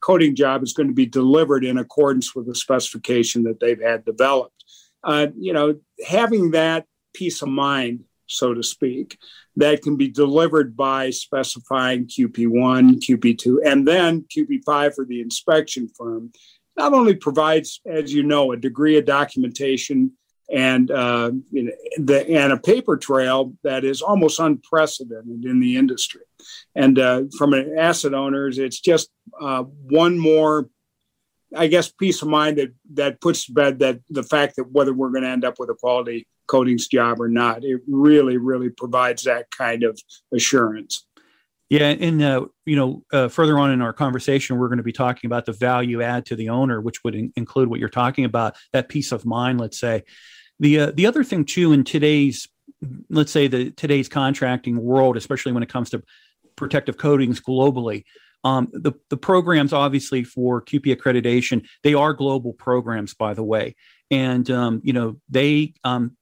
coating 0.00 0.34
job 0.34 0.62
is 0.62 0.72
going 0.72 0.88
to 0.88 0.94
be 0.94 1.06
delivered 1.06 1.64
in 1.64 1.78
accordance 1.78 2.34
with 2.34 2.46
the 2.46 2.54
specification 2.54 3.44
that 3.44 3.60
they've 3.60 3.80
had 3.80 4.04
developed. 4.04 4.64
Uh, 5.04 5.28
you 5.38 5.52
know, 5.52 5.78
having 6.06 6.52
that 6.52 6.86
peace 7.16 7.42
of 7.42 7.48
mind, 7.48 8.04
so 8.26 8.54
to 8.54 8.62
speak, 8.62 9.18
that 9.56 9.82
can 9.82 9.96
be 9.96 10.08
delivered 10.08 10.76
by 10.76 11.10
specifying 11.10 12.06
QP1, 12.06 13.00
QP2, 13.00 13.58
and 13.64 13.86
then 13.86 14.24
QP5 14.36 14.94
for 14.94 15.04
the 15.04 15.20
inspection 15.20 15.88
firm. 15.96 16.32
Not 16.76 16.92
only 16.92 17.14
provides, 17.14 17.80
as 17.86 18.12
you 18.12 18.22
know, 18.22 18.52
a 18.52 18.56
degree 18.56 18.98
of 18.98 19.06
documentation 19.06 20.12
and 20.52 20.90
uh, 20.90 21.32
you 21.50 21.64
know, 21.64 21.72
the, 21.98 22.28
and 22.28 22.52
a 22.52 22.56
paper 22.56 22.96
trail 22.96 23.54
that 23.64 23.84
is 23.84 24.02
almost 24.02 24.38
unprecedented 24.38 25.44
in 25.44 25.60
the 25.60 25.76
industry. 25.76 26.22
And 26.74 26.98
uh, 26.98 27.22
from 27.36 27.52
an 27.52 27.76
asset 27.78 28.14
owners, 28.14 28.58
it's 28.58 28.80
just 28.80 29.10
uh, 29.40 29.62
one 29.62 30.18
more, 30.18 30.68
I 31.54 31.66
guess, 31.68 31.90
peace 31.90 32.22
of 32.22 32.28
mind 32.28 32.58
that 32.58 32.74
that 32.94 33.20
puts 33.20 33.46
to 33.46 33.52
bed 33.52 33.78
that 33.80 34.00
the 34.10 34.22
fact 34.22 34.56
that 34.56 34.70
whether 34.72 34.92
we're 34.92 35.10
going 35.10 35.22
to 35.22 35.28
end 35.28 35.44
up 35.44 35.58
with 35.58 35.70
a 35.70 35.74
quality 35.74 36.26
coatings 36.46 36.88
job 36.88 37.20
or 37.20 37.28
not, 37.28 37.64
it 37.64 37.80
really, 37.86 38.36
really 38.36 38.70
provides 38.70 39.24
that 39.24 39.50
kind 39.50 39.82
of 39.82 40.00
assurance. 40.32 41.06
Yeah, 41.68 41.88
and 41.88 42.22
uh, 42.22 42.46
you 42.64 42.76
know, 42.76 43.04
uh, 43.12 43.28
further 43.28 43.58
on 43.58 43.72
in 43.72 43.82
our 43.82 43.92
conversation, 43.92 44.56
we're 44.56 44.68
going 44.68 44.78
to 44.78 44.84
be 44.84 44.92
talking 44.92 45.26
about 45.26 45.46
the 45.46 45.52
value 45.52 46.00
add 46.00 46.24
to 46.26 46.36
the 46.36 46.48
owner, 46.48 46.80
which 46.80 47.02
would 47.02 47.16
in- 47.16 47.32
include 47.36 47.68
what 47.68 47.80
you're 47.80 47.88
talking 47.88 48.24
about, 48.24 48.56
that 48.72 48.88
peace 48.88 49.10
of 49.10 49.26
mind. 49.26 49.60
Let's 49.60 49.78
say 49.78 50.04
the 50.60 50.80
uh, 50.80 50.92
the 50.94 51.06
other 51.06 51.24
thing 51.24 51.44
too 51.44 51.72
in 51.72 51.82
today's, 51.82 52.48
let's 53.10 53.32
say 53.32 53.48
the 53.48 53.70
today's 53.72 54.08
contracting 54.08 54.76
world, 54.80 55.16
especially 55.16 55.52
when 55.52 55.64
it 55.64 55.68
comes 55.68 55.90
to 55.90 56.02
protective 56.54 56.96
coatings 56.98 57.40
globally, 57.40 58.04
um, 58.46 58.68
the 58.72 58.92
the 59.10 59.16
programs 59.16 59.72
obviously 59.72 60.22
for 60.22 60.62
QP 60.62 60.96
accreditation, 60.96 61.66
they 61.82 61.94
are 61.94 62.12
global 62.12 62.52
programs, 62.52 63.12
by 63.12 63.34
the 63.34 63.42
way, 63.42 63.74
and 64.08 64.48
um, 64.52 64.80
you 64.84 64.92
know 64.92 65.16
they 65.28 65.74
um, 65.82 66.16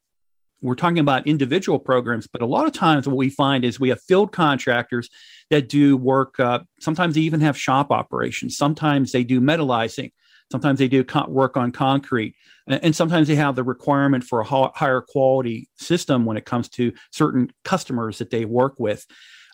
we're 0.62 0.74
talking 0.74 1.00
about 1.00 1.26
individual 1.26 1.78
programs, 1.78 2.26
but 2.26 2.40
a 2.40 2.46
lot 2.46 2.66
of 2.66 2.72
times 2.72 3.06
what 3.06 3.18
we 3.18 3.28
find 3.28 3.62
is 3.62 3.78
we 3.78 3.90
have 3.90 4.00
field 4.00 4.32
contractors 4.32 5.10
that 5.50 5.68
do 5.68 5.98
work. 5.98 6.40
Uh, 6.40 6.60
sometimes 6.80 7.14
they 7.14 7.20
even 7.20 7.42
have 7.42 7.58
shop 7.58 7.90
operations. 7.90 8.56
Sometimes 8.56 9.12
they 9.12 9.22
do 9.22 9.42
metallizing. 9.42 10.10
Sometimes 10.50 10.78
they 10.78 10.88
do 10.88 11.04
co- 11.04 11.28
work 11.28 11.58
on 11.58 11.72
concrete. 11.72 12.36
And, 12.66 12.96
sometimes 12.96 13.28
they 13.28 13.34
have 13.34 13.56
the 13.56 13.62
requirement 13.62 14.24
for 14.24 14.40
a 14.40 14.44
ho- 14.44 14.72
higher 14.74 15.02
quality 15.02 15.68
system 15.76 16.24
when 16.24 16.38
it 16.38 16.46
comes 16.46 16.70
to 16.70 16.94
certain 17.10 17.52
customers 17.64 18.16
that 18.16 18.30
they 18.30 18.46
work 18.46 18.80
with. 18.80 19.06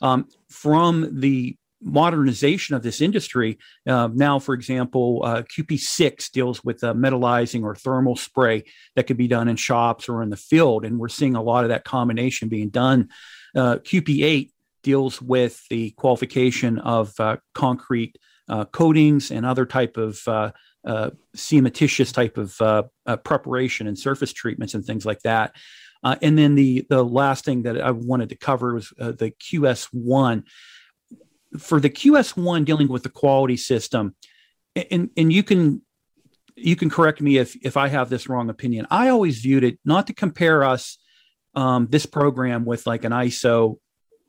Um, 0.02 0.28
from 0.48 1.18
the 1.20 1.56
modernization 1.82 2.76
of 2.76 2.82
this 2.82 3.00
industry. 3.00 3.58
Uh, 3.86 4.08
now, 4.12 4.38
for 4.38 4.54
example, 4.54 5.22
uh, 5.24 5.42
QP6 5.42 6.30
deals 6.30 6.62
with 6.62 6.82
uh, 6.84 6.92
metallizing 6.94 7.62
or 7.62 7.74
thermal 7.74 8.16
spray 8.16 8.64
that 8.96 9.06
could 9.06 9.16
be 9.16 9.28
done 9.28 9.48
in 9.48 9.56
shops 9.56 10.08
or 10.08 10.22
in 10.22 10.30
the 10.30 10.36
field, 10.36 10.84
and 10.84 10.98
we're 10.98 11.08
seeing 11.08 11.36
a 11.36 11.42
lot 11.42 11.64
of 11.64 11.70
that 11.70 11.84
combination 11.84 12.48
being 12.48 12.68
done. 12.68 13.08
Uh, 13.54 13.76
QP8 13.76 14.50
deals 14.82 15.20
with 15.20 15.62
the 15.68 15.90
qualification 15.92 16.78
of 16.78 17.12
uh, 17.18 17.36
concrete 17.54 18.16
uh, 18.48 18.64
coatings 18.66 19.30
and 19.30 19.46
other 19.46 19.66
type 19.66 19.96
of 19.96 20.16
cementitious 21.36 22.12
type 22.12 22.38
of 22.38 23.24
preparation 23.24 23.86
and 23.86 23.98
surface 23.98 24.32
treatments 24.32 24.74
and 24.74 24.84
things 24.84 25.06
like 25.06 25.20
that. 25.20 25.54
and 26.02 26.38
then 26.38 26.54
the 26.54 26.86
the 26.88 27.04
last 27.04 27.44
thing 27.44 27.62
that 27.62 27.80
I 27.80 27.90
wanted 27.90 28.30
to 28.30 28.36
cover 28.36 28.74
was 28.74 28.88
the 28.98 29.32
QS1 29.38 30.44
for 31.58 31.80
the 31.80 31.90
QS1 31.90 32.64
dealing 32.64 32.88
with 32.88 33.02
the 33.02 33.08
quality 33.08 33.56
system, 33.56 34.14
and 34.74 35.10
and 35.16 35.32
you 35.32 35.42
can 35.42 35.82
you 36.56 36.76
can 36.76 36.90
correct 36.90 37.20
me 37.20 37.38
if 37.38 37.56
if 37.64 37.76
I 37.76 37.88
have 37.88 38.10
this 38.10 38.28
wrong 38.28 38.50
opinion. 38.50 38.86
I 38.90 39.08
always 39.08 39.40
viewed 39.40 39.64
it 39.64 39.78
not 39.84 40.06
to 40.08 40.12
compare 40.12 40.64
us 40.64 40.98
um, 41.54 41.88
this 41.88 42.06
program 42.06 42.64
with 42.64 42.86
like 42.86 43.04
an 43.04 43.12
ISO, 43.12 43.78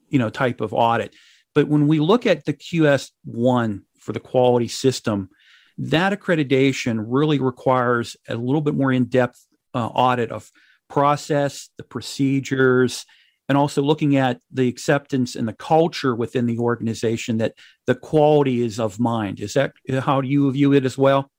you 0.10 0.20
know, 0.20 0.30
type 0.30 0.62
of 0.62 0.74
audit, 0.74 1.16
but 1.54 1.68
when 1.68 1.88
we 1.88 2.00
look 2.00 2.26
at 2.26 2.46
the 2.46 2.54
QS1 2.54 3.82
for 4.00 4.14
the 4.14 4.20
quality 4.20 4.68
system, 4.68 5.30
that 5.78 6.18
accreditation 6.18 7.04
really 7.08 7.40
requires 7.40 8.16
a 8.28 8.36
little 8.36 8.62
bit 8.62 8.76
more 8.76 8.92
in 8.92 9.06
depth 9.06 9.46
uh, 9.74 9.88
audit 9.88 10.32
of 10.32 10.50
process, 10.90 11.70
the 11.78 11.84
procedures, 11.84 13.06
and 13.50 13.58
also 13.58 13.82
looking 13.82 14.16
at 14.16 14.40
the 14.52 14.68
acceptance 14.68 15.36
and 15.36 15.48
the 15.48 15.54
culture 15.54 16.16
within 16.16 16.46
the 16.46 16.58
organization 16.58 17.38
that 17.38 17.54
the 17.86 17.96
quality 17.96 18.62
is 18.62 18.80
of 18.80 19.00
mind. 19.00 19.40
Is 19.40 19.54
that 19.54 19.74
how 20.04 20.22
you 20.22 20.52
view 20.52 20.74
it 20.74 20.86
as 20.86 20.98
well? 20.98 21.30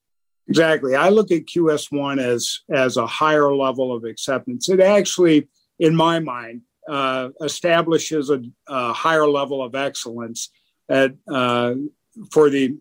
Exactly. 0.48 0.94
I 0.94 1.08
look 1.08 1.30
at 1.30 1.46
QS1 1.46 2.20
as 2.20 2.60
as 2.70 2.96
a 2.96 3.06
higher 3.06 3.54
level 3.54 3.94
of 3.94 4.04
acceptance. 4.04 4.68
It 4.68 4.80
actually, 4.80 5.48
in 5.78 5.94
my 5.94 6.18
mind, 6.18 6.62
uh, 6.88 7.30
establishes 7.40 8.28
a, 8.30 8.42
a, 8.66 8.92
higher 8.92 9.28
level 9.28 9.62
of 9.62 9.74
excellence 9.74 10.50
at, 10.88 11.14
uh, 11.30 11.74
for 12.32 12.50
the 12.50 12.76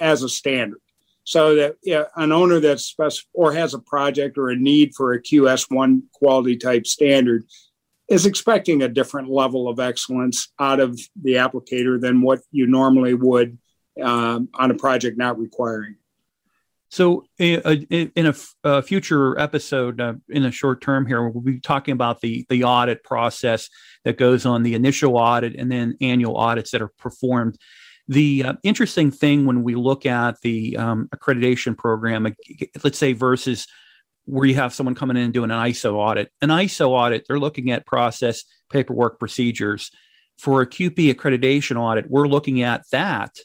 as 0.00 0.22
a 0.22 0.28
standard. 0.28 0.80
So 1.24 1.56
that 1.56 1.76
yeah, 1.82 2.04
an 2.16 2.32
owner 2.32 2.60
that's 2.60 2.84
specific 2.84 3.28
or 3.34 3.52
has 3.52 3.74
a 3.74 3.80
project 3.80 4.38
or 4.38 4.50
a 4.50 4.56
need 4.56 4.94
for 4.94 5.12
a 5.12 5.22
QS1 5.22 6.02
quality 6.12 6.56
type 6.56 6.86
standard 6.86 7.44
is 8.10 8.26
expecting 8.26 8.82
a 8.82 8.88
different 8.88 9.30
level 9.30 9.68
of 9.68 9.78
excellence 9.78 10.52
out 10.58 10.80
of 10.80 11.00
the 11.22 11.34
applicator 11.34 11.98
than 11.98 12.20
what 12.20 12.40
you 12.50 12.66
normally 12.66 13.14
would 13.14 13.56
um, 14.02 14.48
on 14.54 14.70
a 14.70 14.74
project 14.74 15.16
not 15.16 15.38
requiring. 15.38 15.96
So, 16.92 17.24
in 17.38 18.34
a, 18.64 18.82
future 18.82 19.38
episode, 19.38 20.00
uh, 20.00 20.14
in 20.28 20.44
a 20.44 20.50
short 20.50 20.80
term 20.80 21.06
here, 21.06 21.28
we'll 21.28 21.40
be 21.40 21.60
talking 21.60 21.92
about 21.92 22.20
the 22.20 22.44
the 22.48 22.64
audit 22.64 23.04
process 23.04 23.68
that 24.04 24.18
goes 24.18 24.44
on 24.44 24.64
the 24.64 24.74
initial 24.74 25.16
audit 25.16 25.54
and 25.54 25.70
then 25.70 25.96
annual 26.00 26.36
audits 26.36 26.72
that 26.72 26.82
are 26.82 26.90
performed. 26.98 27.56
The 28.08 28.42
uh, 28.42 28.54
interesting 28.64 29.12
thing 29.12 29.46
when 29.46 29.62
we 29.62 29.76
look 29.76 30.04
at 30.04 30.40
the 30.40 30.76
um, 30.78 31.08
accreditation 31.14 31.78
program, 31.78 32.26
let's 32.82 32.98
say 32.98 33.12
versus 33.12 33.68
where 34.30 34.46
you 34.46 34.54
have 34.54 34.72
someone 34.72 34.94
coming 34.94 35.16
in 35.16 35.24
and 35.24 35.34
doing 35.34 35.50
an 35.50 35.58
ISO 35.58 35.94
audit. 35.94 36.30
An 36.40 36.50
ISO 36.50 36.90
audit, 36.90 37.26
they're 37.26 37.38
looking 37.38 37.70
at 37.70 37.84
process, 37.84 38.44
paperwork, 38.70 39.18
procedures. 39.18 39.90
For 40.38 40.62
a 40.62 40.66
QP 40.66 41.12
accreditation 41.12 41.76
audit, 41.76 42.08
we're 42.08 42.28
looking 42.28 42.62
at 42.62 42.84
that 42.92 43.36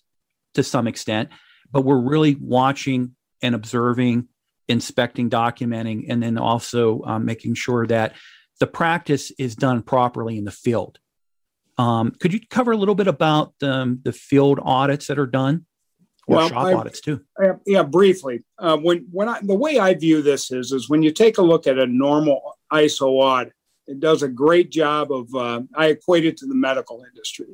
to 0.53 0.63
some 0.63 0.87
extent, 0.87 1.29
but 1.71 1.81
we're 1.81 1.99
really 1.99 2.35
watching 2.35 3.15
and 3.41 3.55
observing, 3.55 4.27
inspecting, 4.67 5.29
documenting, 5.29 6.05
and 6.07 6.21
then 6.21 6.37
also 6.37 7.01
um, 7.03 7.25
making 7.25 7.55
sure 7.55 7.85
that 7.87 8.13
the 8.59 8.67
practice 8.67 9.31
is 9.37 9.55
done 9.55 9.81
properly 9.81 10.37
in 10.37 10.45
the 10.45 10.51
field. 10.51 10.99
Um, 11.77 12.11
could 12.11 12.31
you 12.31 12.39
cover 12.49 12.71
a 12.71 12.77
little 12.77 12.95
bit 12.95 13.07
about 13.07 13.53
um, 13.61 13.99
the 14.03 14.13
field 14.13 14.59
audits 14.63 15.07
that 15.07 15.19
are 15.19 15.27
done? 15.27 15.65
Or 16.27 16.37
well, 16.37 16.49
shop 16.49 16.65
I, 16.65 16.73
audits 16.73 17.01
too. 17.01 17.21
yeah, 17.65 17.83
briefly. 17.83 18.43
Uh, 18.57 18.77
when 18.77 19.07
when 19.11 19.29
I, 19.29 19.39
the 19.41 19.55
way 19.55 19.77
I 19.79 19.93
view 19.93 20.21
this 20.21 20.51
is 20.51 20.71
is 20.71 20.89
when 20.89 21.03
you 21.03 21.11
take 21.11 21.37
a 21.37 21.43
look 21.43 21.67
at 21.67 21.77
a 21.77 21.85
normal 21.85 22.57
ISO 22.73 23.07
audit, 23.07 23.53
it 23.87 23.99
does 23.99 24.23
a 24.23 24.27
great 24.27 24.71
job 24.71 25.11
of. 25.11 25.33
Uh, 25.33 25.61
I 25.75 25.87
equate 25.87 26.25
it 26.25 26.37
to 26.37 26.47
the 26.47 26.55
medical 26.55 27.03
industry. 27.07 27.47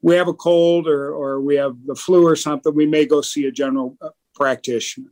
We 0.00 0.14
have 0.14 0.28
a 0.28 0.34
cold 0.34 0.86
or 0.86 1.12
or 1.12 1.40
we 1.40 1.56
have 1.56 1.76
the 1.86 1.96
flu 1.96 2.26
or 2.26 2.36
something, 2.36 2.74
we 2.74 2.86
may 2.86 3.06
go 3.06 3.20
see 3.20 3.46
a 3.46 3.52
general 3.52 3.96
uh, 4.00 4.10
practitioner. 4.34 5.10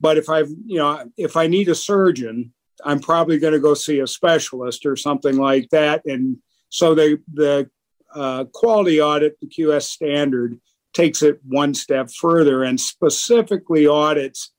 But 0.00 0.16
if 0.16 0.28
I've 0.28 0.50
you 0.66 0.78
know 0.78 1.10
if 1.16 1.36
I 1.36 1.48
need 1.48 1.68
a 1.68 1.74
surgeon, 1.74 2.52
I'm 2.84 3.00
probably 3.00 3.38
going 3.38 3.54
to 3.54 3.60
go 3.60 3.74
see 3.74 4.00
a 4.00 4.06
specialist 4.06 4.86
or 4.86 4.96
something 4.96 5.36
like 5.36 5.68
that. 5.70 6.02
And 6.06 6.38
so 6.68 6.94
the 6.94 7.20
the 7.32 7.68
uh, 8.14 8.44
quality 8.52 9.00
audit, 9.00 9.38
the 9.40 9.48
QS 9.48 9.82
standard 9.82 10.60
takes 10.92 11.22
it 11.22 11.40
one 11.46 11.74
step 11.74 12.10
further 12.10 12.64
and 12.64 12.80
specifically 12.80 13.86
audits 13.86 14.52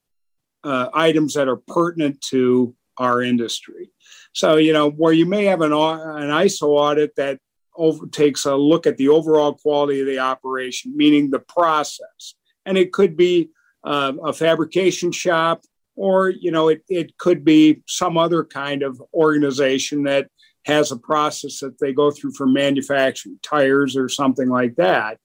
uh, 0.64 0.90
items 0.94 1.34
that 1.34 1.48
are 1.48 1.62
pertinent 1.68 2.22
to 2.22 2.76
our 2.98 3.22
industry. 3.22 3.92
So, 4.34 4.58
you 4.58 4.74
know, 4.74 4.90
where 4.92 5.14
you 5.14 5.26
may 5.26 5.46
have 5.46 5.62
an, 5.62 5.72
an 5.72 6.30
ISO 6.30 6.70
audit 6.70 7.16
that 7.16 7.40
over, 7.76 8.06
takes 8.08 8.46
a 8.46 8.56
look 8.56 8.86
at 8.86 8.98
the 8.98 9.10
overall 9.10 9.54
quality 9.54 10.02
of 10.02 10.08
the 10.08 10.20
operation, 10.20 10.96
meaning 10.96 11.30
the 11.30 11.40
process. 11.40 12.36
And 12.66 12.78
it 12.78 12.94
could 12.94 13.18
be 13.18 13.50
uh, 13.84 14.14
a 14.24 14.34
fabrication 14.34 15.12
shop, 15.12 15.64
or, 15.96 16.30
you 16.30 16.52
know, 16.52 16.70
it, 16.70 16.84
it 16.88 17.18
could 17.18 17.44
be 17.44 17.82
some 17.88 18.18
other 18.18 18.44
kind 18.44 18.84
of 18.84 19.02
organization 19.14 20.04
that 20.04 20.28
has 20.66 20.92
a 20.92 20.98
process 20.98 21.60
that 21.60 21.80
they 21.80 21.92
go 21.92 22.12
through 22.12 22.34
for 22.34 22.46
manufacturing 22.46 23.40
tires 23.42 23.98
or 23.98 24.08
something 24.08 24.48
like 24.48 24.76
that 24.76 25.18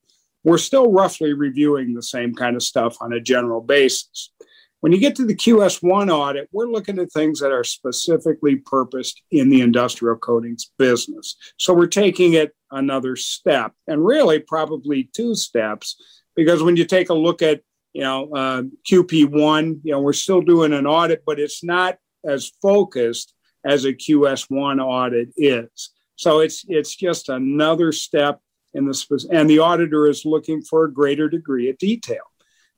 we're 0.47 0.59
still 0.59 0.93
roughly 0.93 1.33
reviewing 1.33 1.93
the 1.93 2.03
same 2.03 2.33
kind 2.33 2.55
of 2.55 2.63
stuff 2.63 2.97
on 3.01 3.13
a 3.13 3.21
general 3.21 3.61
basis. 3.61 4.31
When 4.79 4.93
you 4.93 5.01
get 5.01 5.17
to 5.17 5.27
the 5.27 5.35
QS1 5.35 6.09
audit, 6.09 6.49
we're 6.53 6.71
looking 6.71 7.01
at 7.01 7.11
things 7.11 7.41
that 7.41 7.51
are 7.51 7.65
specifically 7.65 8.55
purposed 8.55 9.23
in 9.33 9.49
the 9.49 9.61
industrial 9.61 10.15
coatings 10.15 10.71
business. 10.79 11.35
So 11.57 11.75
we're 11.75 11.89
taking 11.89 12.35
it 12.35 12.55
another 12.71 13.17
step, 13.17 13.73
and 13.89 14.07
really 14.07 14.39
probably 14.39 15.11
two 15.13 15.35
steps, 15.35 15.97
because 16.37 16.63
when 16.63 16.77
you 16.77 16.85
take 16.85 17.09
a 17.09 17.15
look 17.15 17.43
at 17.43 17.63
you 17.93 18.03
know 18.03 18.31
uh, 18.33 18.63
QP1, 18.89 19.81
you 19.83 19.91
know 19.91 20.01
we're 20.01 20.13
still 20.13 20.43
doing 20.43 20.73
an 20.73 20.87
audit, 20.87 21.25
but 21.27 21.41
it's 21.41 21.65
not 21.65 21.99
as 22.25 22.53
focused 22.63 23.35
as 23.65 23.85
a 23.85 23.93
QS1 23.93 24.81
audit 24.81 25.31
is. 25.37 25.91
So 26.15 26.39
it's 26.39 26.65
it's 26.69 26.95
just 26.95 27.31
another 27.31 27.91
step 27.91 28.41
and 28.77 28.89
the, 28.89 29.29
and 29.31 29.49
the 29.49 29.59
auditor 29.59 30.07
is 30.07 30.25
looking 30.25 30.63
for 30.63 30.85
a 30.85 30.93
greater 30.93 31.29
degree 31.29 31.69
of 31.69 31.79
detail 31.79 32.23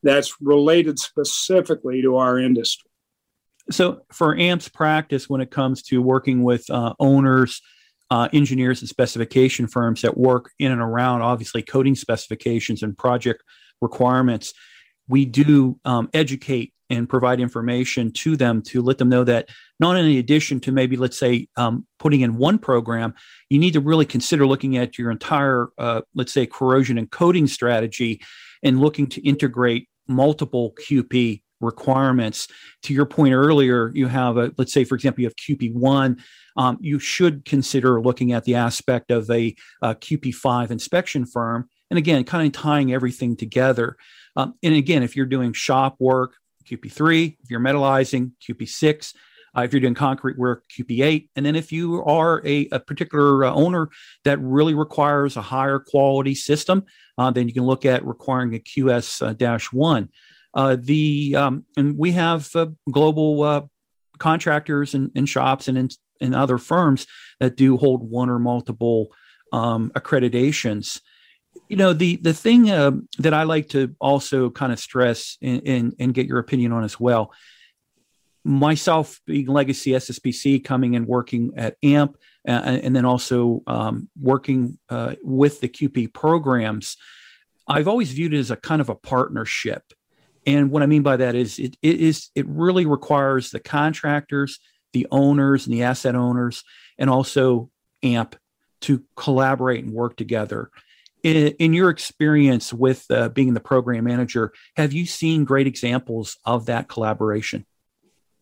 that's 0.03 0.41
related 0.41 0.97
specifically 0.97 2.01
to 2.01 2.15
our 2.15 2.39
industry. 2.39 2.89
So, 3.71 4.01
for 4.11 4.35
AMPP's 4.35 4.69
practice, 4.69 5.29
when 5.29 5.41
it 5.41 5.51
comes 5.51 5.83
to 5.83 6.01
working 6.01 6.41
with 6.43 6.67
uh, 6.69 6.93
owners, 6.99 7.61
uh, 8.09 8.27
engineers, 8.33 8.81
and 8.81 8.89
specification 8.89 9.67
firms 9.67 10.01
that 10.01 10.17
work 10.17 10.51
in 10.57 10.71
and 10.71 10.81
around, 10.81 11.21
obviously, 11.21 11.61
coating 11.61 11.95
specifications 11.95 12.81
and 12.81 12.97
project 12.97 13.43
requirements, 13.81 14.53
we 15.09 15.25
do 15.25 15.77
um, 15.83 16.09
educate 16.13 16.73
and 16.89 17.07
provide 17.07 17.39
information 17.39 18.11
to 18.11 18.35
them 18.35 18.61
to 18.61 18.81
let 18.81 18.97
them 18.97 19.09
know 19.09 19.23
that 19.23 19.49
not 19.79 19.97
in 19.97 20.05
addition 20.17 20.59
to 20.59 20.71
maybe 20.71 20.95
let's 20.95 21.19
say 21.19 21.47
um, 21.57 21.85
putting 21.99 22.21
in 22.21 22.37
one 22.37 22.57
program 22.57 23.13
you 23.49 23.59
need 23.59 23.73
to 23.73 23.79
really 23.79 24.05
consider 24.05 24.47
looking 24.47 24.77
at 24.77 24.97
your 24.97 25.11
entire 25.11 25.69
uh, 25.77 26.01
let's 26.15 26.33
say 26.33 26.45
corrosion 26.45 26.97
and 26.97 27.11
coating 27.11 27.47
strategy 27.47 28.21
and 28.63 28.79
looking 28.79 29.07
to 29.07 29.25
integrate 29.27 29.87
multiple 30.07 30.73
qp 30.75 31.41
requirements 31.61 32.47
to 32.83 32.93
your 32.93 33.05
point 33.05 33.33
earlier 33.33 33.91
you 33.93 34.07
have 34.07 34.37
a 34.37 34.51
let's 34.57 34.73
say 34.73 34.83
for 34.83 34.95
example 34.95 35.21
you 35.21 35.27
have 35.27 35.35
qp1 35.35 36.19
um, 36.57 36.77
you 36.81 36.99
should 36.99 37.45
consider 37.45 38.01
looking 38.01 38.33
at 38.33 38.43
the 38.43 38.55
aspect 38.55 39.11
of 39.11 39.29
a, 39.29 39.55
a 39.81 39.95
qp5 39.95 40.71
inspection 40.71 41.25
firm 41.25 41.69
and 41.89 41.97
again 41.97 42.23
kind 42.23 42.45
of 42.47 42.53
tying 42.53 42.93
everything 42.93 43.35
together 43.35 43.97
um, 44.35 44.53
and 44.63 44.75
again 44.75 45.03
if 45.03 45.15
you're 45.15 45.25
doing 45.25 45.53
shop 45.53 45.95
work 45.99 46.33
QP3. 46.69 47.37
If 47.41 47.49
you're 47.49 47.59
metallizing, 47.59 48.31
QP6. 48.47 49.13
Uh, 49.57 49.61
if 49.61 49.73
you're 49.73 49.79
doing 49.79 49.95
concrete 49.95 50.37
work, 50.37 50.63
QP8. 50.69 51.29
And 51.35 51.45
then 51.45 51.55
if 51.55 51.71
you 51.71 52.03
are 52.03 52.45
a, 52.45 52.67
a 52.71 52.79
particular 52.79 53.45
uh, 53.45 53.51
owner 53.51 53.89
that 54.23 54.39
really 54.39 54.75
requires 54.75 55.37
a 55.37 55.41
higher 55.41 55.79
quality 55.79 56.35
system, 56.35 56.85
uh, 57.17 57.31
then 57.31 57.47
you 57.47 57.53
can 57.53 57.63
look 57.63 57.83
at 57.85 58.05
requiring 58.05 58.53
a 58.53 58.59
QS-1. 58.59 60.09
Uh, 60.53 60.75
the 60.79 61.35
um, 61.35 61.65
and 61.77 61.97
we 61.97 62.11
have 62.11 62.49
uh, 62.55 62.67
global 62.91 63.43
uh, 63.43 63.61
contractors 64.17 64.93
and, 64.93 65.11
and, 65.15 65.29
shops 65.29 65.67
and, 65.67 65.95
and 66.19 66.35
other 66.35 66.57
firms 66.57 67.05
that 67.39 67.55
do 67.55 67.77
hold 67.77 68.09
one 68.09 68.29
or 68.29 68.39
multiple 68.39 69.09
um, 69.53 69.91
accreditations 69.95 70.99
you 71.67 71.77
know 71.77 71.93
the 71.93 72.17
the 72.17 72.33
thing 72.33 72.69
uh, 72.69 72.91
that 73.19 73.33
I 73.33 73.43
like 73.43 73.69
to 73.69 73.95
also 73.99 74.49
kind 74.49 74.73
of 74.73 74.79
stress 74.79 75.37
and, 75.41 75.61
and, 75.65 75.95
and 75.99 76.13
get 76.13 76.27
your 76.27 76.39
opinion 76.39 76.71
on 76.71 76.83
as 76.83 76.99
well. 76.99 77.33
Myself 78.43 79.19
being 79.25 79.47
legacy 79.47 79.91
SSPC, 79.91 80.63
coming 80.63 80.95
and 80.95 81.05
working 81.05 81.51
at 81.57 81.75
AMPP, 81.83 82.15
and 82.45 82.95
then 82.95 83.05
also 83.05 83.61
um, 83.67 84.09
working 84.19 84.79
uh, 84.89 85.15
with 85.21 85.59
the 85.61 85.67
QP 85.67 86.13
programs, 86.13 86.97
I've 87.67 87.87
always 87.87 88.11
viewed 88.11 88.33
it 88.33 88.39
as 88.39 88.49
a 88.49 88.55
kind 88.55 88.81
of 88.81 88.89
a 88.89 88.95
partnership. 88.95 89.83
And 90.45 90.71
what 90.71 90.83
I 90.83 90.85
mean 90.85 91.03
by 91.03 91.17
that 91.17 91.35
is 91.35 91.59
it, 91.59 91.75
it 91.81 91.99
is 91.99 92.29
it 92.35 92.47
really 92.47 92.85
requires 92.85 93.51
the 93.51 93.59
contractors, 93.59 94.59
the 94.93 95.07
owners, 95.11 95.65
and 95.65 95.73
the 95.73 95.83
asset 95.83 96.15
owners, 96.15 96.63
and 96.97 97.09
also 97.09 97.69
AMPP 98.03 98.35
to 98.81 99.03
collaborate 99.15 99.83
and 99.83 99.93
work 99.93 100.15
together 100.15 100.71
in, 101.23 101.47
in 101.59 101.73
your 101.73 101.89
experience 101.89 102.73
with 102.73 103.05
uh, 103.09 103.29
being 103.29 103.53
the 103.53 103.59
program 103.59 104.05
manager, 104.05 104.53
have 104.75 104.93
you 104.93 105.05
seen 105.05 105.43
great 105.43 105.67
examples 105.67 106.37
of 106.45 106.67
that 106.67 106.87
collaboration? 106.87 107.65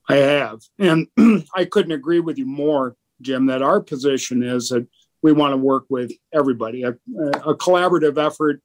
I 0.10 0.16
have. 0.18 0.60
And 0.80 1.08
I 1.56 1.66
couldn't 1.66 1.92
agree 1.92 2.20
with 2.20 2.38
you 2.38 2.46
more, 2.46 2.96
Jim, 3.22 3.48
that 3.48 3.62
our 3.62 3.82
position 3.82 4.44
is 4.44 4.70
that 4.70 4.88
we 5.22 5.34
want 5.34 5.54
to 5.54 5.58
work 5.58 5.86
with 5.90 6.12
everybody, 6.34 6.84
a, 6.84 6.92
a 6.92 7.56
collaborative 7.56 8.18
effort, 8.24 8.62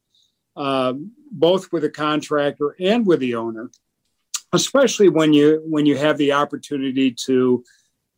uh, 0.57 0.95
both 1.31 1.73
with 1.73 1.83
the 1.83 1.91
contractor 1.91 2.77
and 2.81 3.07
with 3.07 3.21
the 3.21 3.35
owner, 3.35 3.71
especially 4.53 5.09
when 5.09 5.33
you 5.33 5.63
when 5.67 5.87
you 5.87 5.97
have 5.97 6.19
the 6.19 6.33
opportunity 6.33 7.11
to 7.27 7.65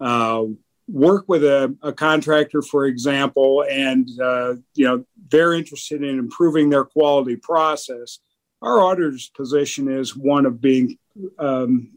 uh, 0.00 0.44
work 0.88 1.24
with 1.28 1.44
a, 1.44 1.74
a 1.82 1.92
contractor, 1.92 2.60
for 2.60 2.86
example, 2.86 3.64
and 3.70 4.08
uh, 4.20 4.54
you 4.74 4.84
know 4.84 5.04
they're 5.30 5.54
interested 5.54 6.02
in 6.02 6.18
improving 6.18 6.70
their 6.70 6.84
quality 6.84 7.36
process, 7.36 8.18
our 8.64 8.80
auditor's 8.80 9.28
position 9.28 9.92
is 9.92 10.16
one 10.16 10.46
of 10.46 10.60
being, 10.60 10.98
um, 11.38 11.92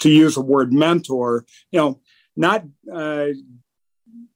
to 0.00 0.10
use 0.10 0.34
the 0.34 0.42
word 0.42 0.72
mentor, 0.72 1.46
you 1.70 1.80
know, 1.80 2.00
not 2.36 2.64
uh, 2.92 3.28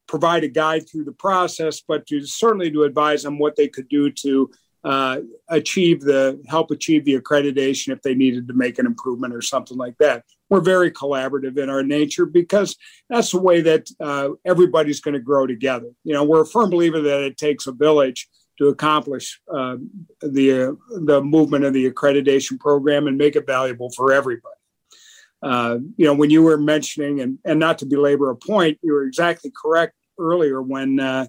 provide 0.07 0.43
a 0.43 0.49
guide 0.49 0.89
through 0.89 1.05
the 1.05 1.13
process, 1.13 1.83
but 1.87 2.07
to 2.07 2.25
certainly 2.25 2.71
to 2.71 2.85
advise 2.85 3.23
them 3.23 3.39
what 3.39 3.57
they 3.57 3.69
could 3.69 3.89
do 3.89 4.11
to 4.11 4.51
uh, 4.83 5.21
achieve 5.49 6.01
the 6.01 6.43
help 6.49 6.71
achieve 6.71 7.05
the 7.05 7.19
accreditation 7.19 7.93
if 7.93 8.03
they 8.03 8.15
needed 8.15 8.49
to 8.49 8.55
make 8.55 8.79
an 8.79 8.87
improvement 8.87 9.35
or 9.35 9.43
something 9.43 9.77
like 9.77 9.97
that. 9.99 10.25
We're 10.49 10.61
very 10.61 10.91
collaborative 10.91 11.59
in 11.59 11.69
our 11.69 11.83
nature 11.83 12.27
because 12.27 12.77
that's 13.09 13.31
the 13.31 13.41
way 13.41 13.61
that 13.61 13.89
uh, 14.01 14.31
everybody's 14.45 15.01
going 15.01 15.15
to 15.15 15.21
grow 15.21 15.47
together. 15.47 15.91
You 16.05 16.15
know, 16.15 16.25
we're 16.25 16.43
a 16.43 16.47
firm 16.47 16.71
believer 16.71 17.01
that 17.01 17.21
it 17.21 17.37
takes 17.37 17.67
a 17.67 17.73
village 17.73 18.29
to 18.59 18.69
accomplish 18.69 19.41
uh, 19.53 19.77
the 20.21 20.77
the 21.05 21.23
movement 21.23 21.65
of 21.65 21.73
the 21.73 21.91
accreditation 21.91 22.59
program 22.59 23.07
and 23.07 23.17
make 23.17 23.37
it 23.37 23.47
valuable 23.47 23.91
for 23.91 24.13
everybody. 24.13 24.55
Uh, 25.43 25.79
you 25.97 26.05
know, 26.05 26.15
when 26.15 26.31
you 26.31 26.43
were 26.43 26.59
mentioning 26.59 27.21
and 27.21 27.39
and 27.45 27.59
not 27.59 27.79
to 27.79 27.87
belabor 27.87 28.31
a 28.31 28.37
point, 28.37 28.79
you 28.83 28.93
were 28.93 29.05
exactly 29.05 29.51
correct 29.51 29.95
earlier 30.19 30.61
when 30.61 31.01
uh, 31.01 31.27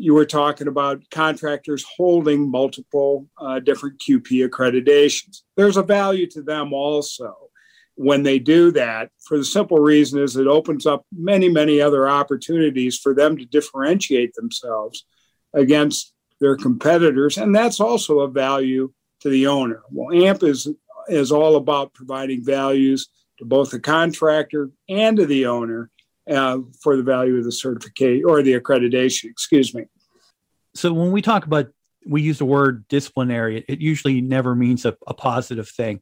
you 0.00 0.14
were 0.14 0.24
talking 0.24 0.66
about 0.66 1.02
contractors 1.10 1.84
holding 1.96 2.50
multiple 2.50 3.28
uh, 3.38 3.60
different 3.60 4.00
QP 4.00 4.48
accreditations. 4.48 5.42
There's 5.56 5.76
a 5.76 5.82
value 5.82 6.26
to 6.30 6.42
them 6.42 6.72
also 6.72 7.50
when 7.96 8.22
they 8.22 8.38
do 8.38 8.70
that 8.70 9.10
for 9.22 9.36
the 9.36 9.44
simple 9.44 9.78
reason 9.78 10.22
is 10.22 10.34
it 10.34 10.46
opens 10.46 10.86
up 10.86 11.04
many 11.12 11.50
many 11.50 11.82
other 11.82 12.08
opportunities 12.08 12.98
for 12.98 13.14
them 13.14 13.36
to 13.36 13.44
differentiate 13.44 14.32
themselves 14.32 15.04
against 15.52 16.14
their 16.40 16.56
competitors 16.56 17.36
and 17.36 17.54
that's 17.54 17.78
also 17.78 18.20
a 18.20 18.28
value 18.28 18.90
to 19.20 19.28
the 19.28 19.46
owner 19.46 19.82
well 19.90 20.16
AMPP 20.16 20.44
is 20.44 20.68
is 21.08 21.30
all 21.30 21.56
about 21.56 21.92
providing 21.92 22.42
values 22.42 23.08
to 23.38 23.44
both 23.44 23.70
the 23.70 23.80
contractor 23.80 24.70
and 24.88 25.18
to 25.18 25.26
the 25.26 25.44
owner 25.44 25.90
uh, 26.30 26.58
for 26.82 26.96
the 26.96 27.02
value 27.02 27.36
of 27.36 27.44
the 27.44 27.52
certificate 27.52 28.22
or 28.24 28.42
the 28.42 28.58
accreditation, 28.58 29.30
excuse 29.30 29.74
me. 29.74 29.84
So 30.74 30.92
when 30.92 31.10
we 31.10 31.22
talk 31.22 31.46
about, 31.46 31.68
we 32.06 32.22
use 32.22 32.38
the 32.38 32.44
word 32.44 32.86
disciplinary, 32.88 33.64
it 33.68 33.80
usually 33.80 34.20
never 34.20 34.54
means 34.54 34.84
a, 34.84 34.96
a 35.06 35.14
positive 35.14 35.68
thing. 35.68 36.00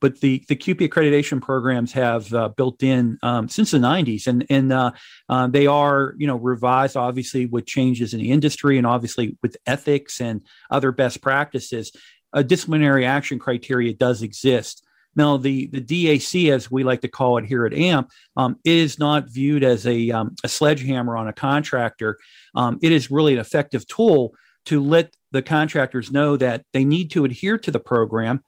But 0.00 0.20
the, 0.20 0.42
the 0.48 0.56
QP 0.56 0.88
accreditation 0.88 1.42
programs 1.42 1.92
have 1.92 2.32
uh, 2.32 2.48
built 2.48 2.82
in 2.82 3.18
um, 3.22 3.48
since 3.48 3.72
the 3.72 3.78
90s, 3.78 4.26
and 4.26 4.46
and 4.48 4.72
uh, 4.72 4.92
uh, 5.28 5.46
they 5.48 5.66
are 5.66 6.14
you 6.16 6.26
know 6.26 6.36
revised 6.36 6.96
obviously 6.96 7.44
with 7.44 7.66
changes 7.66 8.14
in 8.14 8.20
the 8.20 8.30
industry 8.30 8.78
and 8.78 8.86
obviously 8.86 9.36
with 9.42 9.58
ethics 9.66 10.20
and 10.20 10.40
other 10.70 10.90
best 10.90 11.20
practices. 11.20 11.92
A 12.32 12.42
disciplinary 12.42 13.04
action 13.04 13.38
criteria 13.38 13.92
does 13.92 14.22
exist. 14.22 14.82
Now, 15.16 15.36
the, 15.36 15.66
the 15.66 15.80
DAC, 15.80 16.50
as 16.52 16.70
we 16.70 16.84
like 16.84 17.00
to 17.00 17.08
call 17.08 17.38
it 17.38 17.44
here 17.44 17.66
at 17.66 17.72
AMPP, 17.72 18.08
um, 18.36 18.56
is 18.64 18.98
not 18.98 19.28
viewed 19.28 19.64
as 19.64 19.86
a, 19.86 20.10
um, 20.10 20.36
a 20.44 20.48
sledgehammer 20.48 21.16
on 21.16 21.28
a 21.28 21.32
contractor. 21.32 22.18
Um, 22.54 22.78
it 22.82 22.92
is 22.92 23.10
really 23.10 23.32
an 23.34 23.40
effective 23.40 23.86
tool 23.86 24.34
to 24.66 24.80
let 24.80 25.14
the 25.32 25.42
contractors 25.42 26.10
know 26.10 26.36
that 26.36 26.64
they 26.72 26.84
need 26.84 27.10
to 27.12 27.24
adhere 27.24 27.58
to 27.58 27.70
the 27.70 27.80
program. 27.80 28.42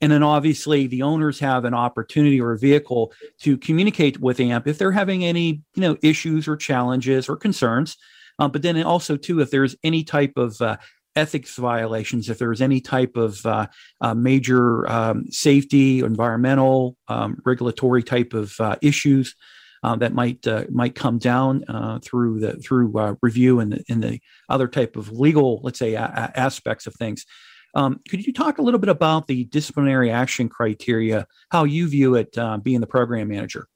And 0.00 0.12
then 0.12 0.22
obviously 0.22 0.86
the 0.86 1.02
owners 1.02 1.40
have 1.40 1.64
an 1.64 1.74
opportunity 1.74 2.40
or 2.40 2.52
a 2.52 2.58
vehicle 2.58 3.12
to 3.40 3.58
communicate 3.58 4.20
with 4.20 4.38
AMPP 4.38 4.66
if 4.66 4.78
they're 4.78 4.92
having 4.92 5.24
any 5.24 5.62
you 5.74 5.82
know 5.82 5.96
issues 6.02 6.46
or 6.46 6.56
challenges 6.56 7.28
or 7.28 7.36
concerns. 7.36 7.96
Uh, 8.38 8.46
but 8.46 8.62
then 8.62 8.80
also 8.84 9.16
too, 9.16 9.40
if 9.40 9.50
there's 9.50 9.74
any 9.82 10.04
type 10.04 10.36
of 10.36 10.60
uh, 10.60 10.76
ethics 11.18 11.56
violations, 11.56 12.30
if 12.30 12.38
there's 12.38 12.62
any 12.62 12.80
type 12.80 13.16
of 13.16 13.44
uh, 13.44 13.66
uh, 14.00 14.14
major 14.14 14.88
um, 14.90 15.26
safety, 15.30 15.98
environmental, 16.00 16.96
um, 17.08 17.36
regulatory 17.44 18.02
type 18.02 18.32
of 18.32 18.54
uh, 18.60 18.76
issues 18.80 19.34
uh, 19.82 19.96
that 19.96 20.14
might 20.14 20.46
uh, 20.46 20.64
might 20.70 20.94
come 20.94 21.18
down 21.18 21.64
uh, 21.68 21.98
through 22.00 22.38
the 22.40 22.52
through 22.56 23.16
review 23.20 23.60
and 23.60 23.72
the, 23.72 23.84
and 23.88 24.02
the 24.02 24.20
other 24.48 24.68
type 24.68 24.96
of 24.96 25.10
legal, 25.10 25.60
let's 25.64 25.78
say, 25.78 25.94
a- 25.94 26.32
aspects 26.36 26.86
of 26.86 26.94
things. 26.94 27.26
Um, 27.74 28.00
could 28.08 28.24
you 28.26 28.32
talk 28.32 28.58
a 28.58 28.62
little 28.62 28.80
bit 28.80 28.88
about 28.88 29.26
the 29.26 29.44
disciplinary 29.44 30.10
action 30.10 30.48
criteria, 30.48 31.26
how 31.50 31.64
you 31.64 31.88
view 31.88 32.14
it 32.14 32.36
being 32.62 32.80
the 32.80 32.86
program 32.86 33.28
manager? 33.28 33.66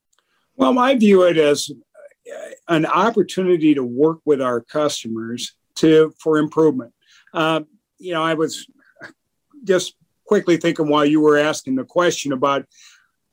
Well, 0.56 0.78
I 0.78 0.94
view 0.94 1.24
it 1.24 1.36
as 1.36 1.70
an 2.68 2.86
opportunity 2.86 3.74
to 3.74 3.84
work 3.84 4.20
with 4.24 4.40
our 4.40 4.60
customers 4.60 5.54
to 5.76 6.12
for 6.18 6.38
improvement. 6.38 6.92
Uh, 7.32 7.60
you 7.98 8.12
know, 8.12 8.22
I 8.22 8.34
was 8.34 8.66
just 9.64 9.94
quickly 10.26 10.56
thinking 10.56 10.88
while 10.88 11.04
you 11.04 11.20
were 11.20 11.38
asking 11.38 11.76
the 11.76 11.84
question 11.84 12.32
about 12.32 12.66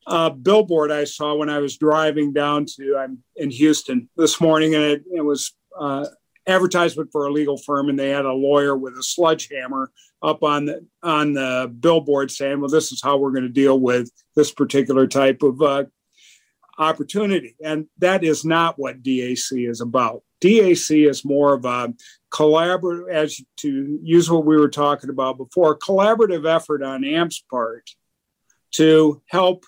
a 0.08 0.30
billboard 0.30 0.92
I 0.92 1.04
saw 1.04 1.36
when 1.36 1.50
I 1.50 1.60
was 1.60 1.78
driving 1.78 2.34
down 2.34 2.66
to 2.78 2.98
I'm 2.98 3.24
in 3.36 3.52
Houston 3.52 4.10
this 4.18 4.42
morning, 4.42 4.76
and 4.76 4.84
it, 4.84 5.04
it 5.14 5.22
was 5.22 5.54
uh, 5.80 6.06
advertisement 6.48 7.10
for 7.12 7.28
a 7.28 7.32
legal 7.32 7.58
firm, 7.58 7.90
and 7.90 8.00
they 8.00 8.10
had 8.10 8.26
a 8.26 8.34
lawyer 8.34 8.76
with 8.76 8.98
a 8.98 9.04
sledgehammer 9.04 9.92
up 10.22 10.44
on 10.44 10.66
the 10.66 10.86
on 11.04 11.34
the 11.34 11.74
billboard 11.80 12.32
saying, 12.32 12.60
"Well, 12.60 12.70
this 12.70 12.92
is 12.92 13.02
how 13.04 13.18
we're 13.18 13.32
going 13.32 13.44
to 13.44 13.50
deal 13.50 13.80
with 13.80 14.12
this 14.36 14.52
particular 14.52 15.08
type 15.08 15.44
of." 15.44 15.62
Uh, 15.62 15.86
opportunity. 16.80 17.56
And 17.64 17.88
that 18.00 18.24
is 18.24 18.46
not 18.46 18.80
what 18.80 19.04
DAC 19.04 19.70
is 19.70 19.82
about. 19.82 20.24
DAC 20.42 21.08
is 21.08 21.26
more 21.26 21.54
of 21.54 21.66
a 21.66 21.94
collaborative, 22.32 23.10
as 23.10 23.42
to 23.58 24.00
use 24.04 24.30
what 24.30 24.46
we 24.46 24.58
were 24.58 24.70
talking 24.70 25.10
about 25.10 25.38
before, 25.38 25.78
collaborative 25.78 26.48
effort 26.48 26.84
on 26.84 27.02
AMPP's 27.02 27.44
part 27.50 27.90
to 28.72 29.22
help 29.28 29.66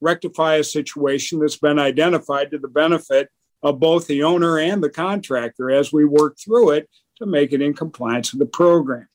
rectify 0.00 0.56
a 0.56 0.64
situation 0.64 1.38
that's 1.38 1.58
been 1.58 1.78
identified 1.78 2.50
to 2.50 2.58
the 2.58 2.68
benefit 2.68 3.28
of 3.62 3.78
both 3.78 4.06
the 4.06 4.22
owner 4.22 4.58
and 4.58 4.82
the 4.82 4.90
contractor 4.90 5.70
as 5.70 5.92
we 5.92 6.04
work 6.04 6.36
through 6.38 6.70
it 6.70 6.88
to 7.18 7.26
make 7.26 7.52
it 7.52 7.62
in 7.62 7.72
compliance 7.72 8.32
with 8.32 8.40
the 8.40 8.46
program. 8.46 9.06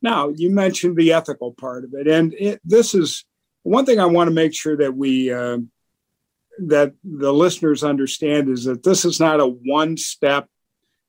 Now, 0.00 0.28
you 0.28 0.50
mentioned 0.50 0.96
the 0.96 1.12
ethical 1.12 1.52
part 1.52 1.84
of 1.84 1.94
it, 1.94 2.06
and 2.06 2.32
it, 2.34 2.60
this 2.64 2.94
is 2.94 3.24
one 3.64 3.84
thing 3.84 3.98
I 3.98 4.06
want 4.06 4.28
to 4.28 4.34
make 4.34 4.54
sure 4.54 4.76
that 4.76 4.94
we 4.94 5.32
uh, 5.32 5.58
that 6.58 6.94
the 7.04 7.32
listeners 7.32 7.82
understand 7.82 8.48
is 8.48 8.64
that 8.64 8.82
this 8.82 9.04
is 9.04 9.18
not 9.18 9.40
a 9.40 9.46
one 9.46 9.96
step, 9.96 10.48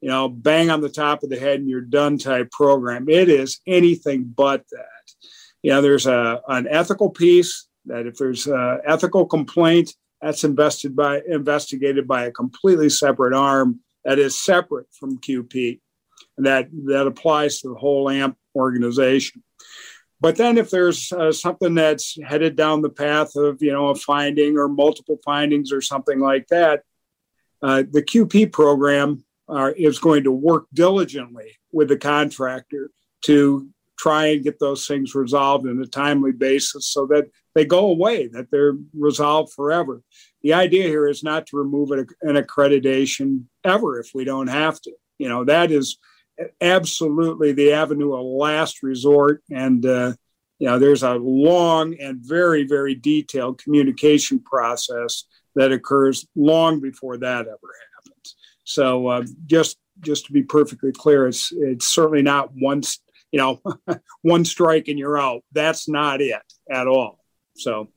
you 0.02 0.10
know, 0.10 0.30
bang 0.30 0.70
on 0.70 0.82
the 0.82 0.90
top 0.90 1.24
of 1.24 1.30
the 1.30 1.40
head 1.40 1.60
and 1.60 1.70
you're 1.70 1.82
done 1.82 2.18
type 2.18 2.52
program. 2.52 3.10
It 3.10 3.30
is 3.30 3.62
anything 3.66 4.24
but 4.26 4.64
that. 4.72 4.86
You 5.64 5.72
know, 5.72 5.82
there's 5.82 6.06
a 6.06 6.42
an 6.48 6.68
ethical 6.70 7.10
piece 7.10 7.68
that 7.86 8.06
if 8.06 8.18
there's 8.18 8.48
an 8.48 8.80
ethical 8.86 9.26
complaint, 9.26 9.94
that's 10.22 10.44
invested 10.44 10.96
by 10.96 11.22
investigated 11.28 12.08
by 12.08 12.26
a 12.26 12.32
completely 12.32 12.90
separate 12.90 13.34
arm 13.34 13.82
that 14.04 14.20
is 14.20 14.42
separate 14.42 14.88
from 14.92 15.20
QP. 15.20 15.80
And 16.38 16.46
that 16.46 16.70
that 16.86 17.08
applies 17.08 17.62
to 17.62 17.70
the 17.70 17.76
whole 17.76 18.06
AMPP 18.06 18.36
organization. 18.56 19.44
But 20.20 20.36
then, 20.36 20.58
if 20.58 20.72
there's 20.72 21.12
uh, 21.12 21.32
something 21.32 21.76
that's 21.76 22.18
headed 22.24 22.56
down 22.56 22.82
the 22.82 22.90
path 22.90 23.36
of, 23.36 23.62
you 23.62 23.72
know, 23.72 23.90
a 23.90 23.96
finding 23.96 24.58
or 24.58 24.68
multiple 24.68 25.20
findings 25.24 25.72
or 25.72 25.82
something 25.82 26.20
like 26.20 26.48
that, 26.48 26.82
uh, 27.62 27.84
the 27.92 28.02
QP 28.02 28.52
program 28.52 29.24
uh, 29.50 29.72
is 29.78 30.00
going 30.00 30.24
to 30.24 30.32
work 30.32 30.66
diligently 30.74 31.58
with 31.72 31.88
the 31.88 31.98
contractor 31.98 32.92
to 33.22 33.68
try 33.98 34.28
and 34.28 34.44
get 34.44 34.60
those 34.60 34.86
things 34.86 35.16
resolved 35.16 35.66
in 35.66 35.82
a 35.82 35.86
timely 35.86 36.32
basis 36.32 36.88
so 36.88 37.08
that 37.08 37.26
they 37.56 37.66
go 37.66 37.88
away, 37.88 38.28
that 38.28 38.52
they're 38.52 38.78
resolved 38.94 39.52
forever. 39.54 40.04
The 40.44 40.54
idea 40.54 40.84
here 40.84 41.08
is 41.08 41.24
not 41.24 41.48
to 41.48 41.58
remove 41.58 41.92
an 41.92 42.08
accreditation 42.24 43.46
ever 43.64 44.00
if 44.00 44.12
we 44.14 44.24
don't 44.24 44.48
have 44.48 44.80
to. 44.82 44.92
You 45.18 45.30
know, 45.30 45.44
that 45.46 45.72
is 45.72 45.98
absolutely 46.62 47.54
the 47.54 47.74
avenue 47.74 48.14
of 48.14 48.26
last 48.26 48.84
resort. 48.84 49.42
And, 49.50 49.84
uh, 49.86 50.14
you 50.60 50.68
know, 50.68 50.78
there's 50.78 51.04
a 51.04 51.16
long 51.16 51.96
and 52.00 52.20
very, 52.22 52.66
very 52.66 52.94
detailed 52.94 53.62
communication 53.62 54.40
process 54.40 55.24
that 55.56 55.72
occurs 55.72 56.28
long 56.36 56.80
before 56.80 57.18
that 57.18 57.42
ever 57.42 57.50
happens. 57.50 57.87
So 58.68 59.08
uh, 59.08 59.24
just 59.46 59.78
just 60.02 60.26
to 60.26 60.34
be 60.34 60.44
perfectly 60.44 60.92
clear, 60.92 61.26
it's 61.26 61.54
it's 61.54 61.88
certainly 61.88 62.22
not 62.22 62.52
one 62.54 62.82
you 63.32 63.40
know 63.40 63.62
one 64.24 64.44
strike 64.44 64.90
and 64.90 65.00
you're 65.00 65.18
out. 65.18 65.42
That's 65.54 65.88
not 65.88 66.20
it 66.20 66.42
at 66.70 66.86
all. 66.86 67.24
So, 67.56 67.88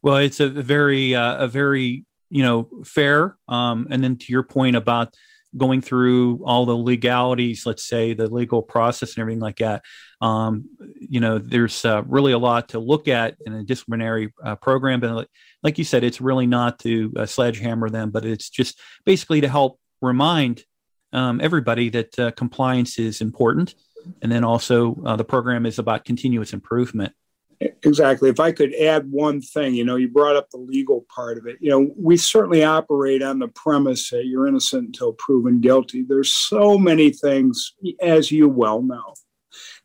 well, 0.00 0.18
it's 0.18 0.38
a 0.38 0.48
very 0.48 1.16
uh, 1.16 1.44
a 1.44 1.48
very 1.48 2.06
you 2.30 2.44
know 2.44 2.68
fair. 2.84 3.36
Um, 3.48 3.88
and 3.90 4.02
then 4.02 4.16
to 4.16 4.32
your 4.32 4.44
point 4.44 4.76
about 4.76 5.12
going 5.56 5.80
through 5.80 6.42
all 6.44 6.66
the 6.66 6.76
legalities, 6.76 7.66
let's 7.66 7.86
say 7.86 8.14
the 8.14 8.28
legal 8.28 8.62
process 8.62 9.14
and 9.14 9.22
everything 9.22 9.40
like 9.40 9.56
that. 9.56 9.82
Um, 10.20 10.68
you 10.96 11.20
know, 11.20 11.38
there's 11.38 11.84
uh, 11.84 12.02
really 12.06 12.32
a 12.32 12.38
lot 12.38 12.70
to 12.70 12.78
look 12.78 13.08
at 13.08 13.36
in 13.44 13.52
a 13.54 13.64
disciplinary 13.64 14.32
uh, 14.44 14.56
program. 14.56 15.00
But 15.00 15.28
like 15.62 15.78
you 15.78 15.84
said, 15.84 16.04
it's 16.04 16.20
really 16.20 16.46
not 16.46 16.78
to 16.80 17.12
uh, 17.16 17.26
sledgehammer 17.26 17.88
them, 17.90 18.10
but 18.10 18.24
it's 18.24 18.48
just 18.48 18.78
basically 19.04 19.40
to 19.40 19.48
help 19.48 19.80
remind 20.00 20.64
um, 21.12 21.40
everybody 21.40 21.88
that 21.90 22.18
uh, 22.18 22.30
compliance 22.32 22.98
is 22.98 23.20
important. 23.20 23.74
And 24.22 24.30
then 24.30 24.44
also 24.44 24.96
uh, 25.04 25.16
the 25.16 25.24
program 25.24 25.66
is 25.66 25.78
about 25.78 26.04
continuous 26.04 26.52
improvement. 26.52 27.12
Exactly. 27.60 28.30
If 28.30 28.40
I 28.40 28.52
could 28.52 28.74
add 28.74 29.10
one 29.10 29.42
thing, 29.42 29.74
you 29.74 29.84
know, 29.84 29.96
you 29.96 30.08
brought 30.08 30.36
up 30.36 30.48
the 30.48 30.56
legal 30.56 31.04
part 31.14 31.36
of 31.36 31.46
it. 31.46 31.58
You 31.60 31.70
know, 31.70 31.90
we 31.94 32.16
certainly 32.16 32.64
operate 32.64 33.22
on 33.22 33.38
the 33.38 33.48
premise 33.48 34.08
that 34.10 34.24
you're 34.24 34.46
innocent 34.46 34.86
until 34.86 35.12
proven 35.12 35.60
guilty. 35.60 36.02
There's 36.02 36.32
so 36.32 36.78
many 36.78 37.10
things, 37.10 37.74
as 38.00 38.32
you 38.32 38.48
well 38.48 38.80
know, 38.80 39.12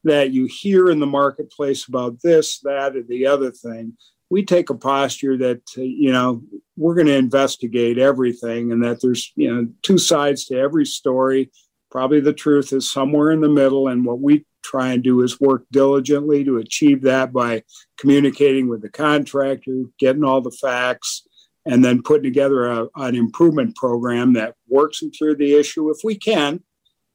that 0.06 0.32
you 0.32 0.46
hear 0.46 0.90
in 0.90 1.00
the 1.00 1.06
marketplace 1.06 1.86
about 1.88 2.22
this, 2.22 2.60
that, 2.60 2.96
or 2.96 3.04
the 3.04 3.28
other 3.28 3.52
thing. 3.52 3.98
We 4.30 4.46
take 4.46 4.70
a 4.70 4.76
posture 4.76 5.38
that, 5.38 5.62
uh, 5.78 5.82
you 5.82 6.14
know, 6.14 6.42
we're 6.78 6.96
going 6.96 7.08
to 7.08 7.14
investigate 7.16 7.98
everything 7.98 8.72
and 8.72 8.84
that 8.86 9.02
there's, 9.02 9.34
you 9.36 9.54
know, 9.54 9.68
two 9.84 9.98
sides 9.98 10.46
to 10.46 10.58
every 10.58 10.86
story. 10.86 11.52
Probably 11.92 12.22
the 12.22 12.34
truth 12.34 12.72
is 12.72 12.90
somewhere 12.90 13.32
in 13.32 13.42
the 13.42 13.50
middle. 13.50 13.90
And 13.90 14.06
what 14.06 14.22
we 14.22 14.46
try 14.66 14.92
and 14.92 15.04
do 15.04 15.20
his 15.20 15.40
work 15.40 15.66
diligently 15.72 16.44
to 16.44 16.58
achieve 16.58 17.02
that 17.04 17.32
by 17.32 17.64
communicating 17.98 18.68
with 18.68 18.82
the 18.82 18.90
contractor, 18.90 19.84
getting 20.00 20.24
all 20.24 20.42
the 20.42 20.52
facts, 20.52 21.28
and 21.66 21.84
then 21.84 22.02
putting 22.02 22.24
together 22.24 22.66
a, 22.66 22.88
an 22.96 23.16
improvement 23.16 23.76
program 23.76 24.34
that 24.34 24.56
works 24.68 25.02
through 25.18 25.36
the 25.36 25.56
issue 25.56 25.90
if 25.90 25.98
we 26.04 26.16
can. 26.16 26.62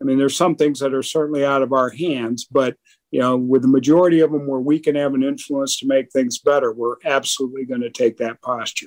I 0.00 0.04
mean, 0.04 0.18
there's 0.18 0.36
some 0.36 0.56
things 0.56 0.80
that 0.80 0.94
are 0.94 1.02
certainly 1.02 1.44
out 1.44 1.62
of 1.62 1.72
our 1.72 1.90
hands, 1.90 2.46
but 2.50 2.76
you 3.10 3.20
know, 3.20 3.36
with 3.36 3.62
the 3.62 3.68
majority 3.68 4.20
of 4.20 4.30
them 4.30 4.46
where 4.46 4.60
we 4.60 4.78
can 4.78 4.94
have 4.94 5.14
an 5.14 5.22
influence 5.22 5.78
to 5.78 5.86
make 5.86 6.10
things 6.10 6.38
better, 6.38 6.72
we're 6.72 6.96
absolutely 7.04 7.64
going 7.64 7.80
to 7.80 7.90
take 7.90 8.16
that 8.18 8.40
posture. 8.40 8.86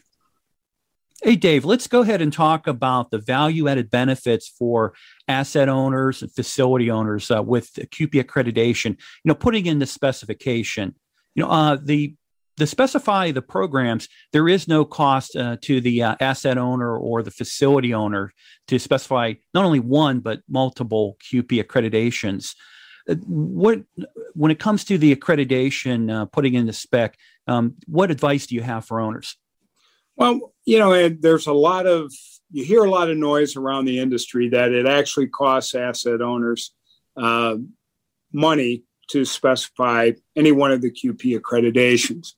Hey, 1.26 1.38
Dave, 1.38 1.64
let's 1.64 1.88
go 1.88 2.02
ahead 2.02 2.22
and 2.22 2.34
talk 2.34 2.68
about 2.68 3.10
the 3.10 3.18
value 3.18 3.70
added 3.70 3.90
benefits 3.90 4.50
for 4.50 4.94
asset 5.30 5.70
owners 5.70 6.22
and 6.22 6.30
facility 6.30 6.92
owners 6.92 7.32
uh, 7.32 7.42
with 7.42 7.72
QP 7.76 8.22
accreditation. 8.22 8.88
You 8.90 9.30
know, 9.30 9.34
putting 9.34 9.66
in 9.66 9.80
the 9.80 9.86
specification, 9.86 10.96
you 11.34 11.44
know, 11.44 11.50
uh, 11.50 11.78
the 11.82 12.16
the 12.58 12.68
specify 12.68 13.32
the 13.32 13.42
programs, 13.42 14.10
there 14.34 14.50
is 14.50 14.68
no 14.68 14.84
cost 14.84 15.38
uh, 15.38 15.56
to 15.62 15.80
the 15.80 16.04
uh, 16.04 16.16
asset 16.20 16.58
owner 16.58 16.98
or 16.98 17.24
the 17.24 17.32
facility 17.32 17.94
owner 17.94 18.34
to 18.68 18.78
specify 18.78 19.36
not 19.54 19.64
only 19.64 19.80
one 19.80 20.20
but 20.20 20.42
multiple 20.50 21.16
QP 21.24 21.64
accreditations. 21.64 22.54
Uh, 23.10 23.16
what 23.26 23.80
when 24.34 24.52
it 24.52 24.60
comes 24.60 24.84
to 24.84 24.98
the 24.98 25.16
accreditation, 25.16 26.12
uh, 26.14 26.26
putting 26.26 26.56
in 26.56 26.66
the 26.66 26.74
spec, 26.74 27.16
um, 27.48 27.76
what 27.88 28.12
advice 28.12 28.46
do 28.46 28.56
you 28.56 28.62
have 28.62 28.84
for 28.84 29.00
owners? 29.00 29.38
Well, 30.16 30.54
you 30.66 30.80
know, 30.80 31.10
there's 31.10 31.48
a 31.48 31.54
lot 31.54 31.88
of 31.88 32.14
you 32.52 32.64
hear 32.64 32.84
a 32.84 32.90
lot 32.90 33.10
of 33.10 33.18
noise 33.18 33.56
around 33.56 33.86
the 33.86 34.00
industry 34.00 34.50
that 34.50 34.72
it 34.72 34.88
actually 34.88 35.28
costs 35.28 35.74
asset 35.74 36.22
owners 36.22 36.72
uh, 37.18 37.56
money 38.32 38.84
to 39.10 39.26
specify 39.26 40.12
any 40.36 40.52
one 40.52 40.72
of 40.72 40.82
the 40.82 40.92
QP 40.92 41.40
accreditations. 41.40 42.34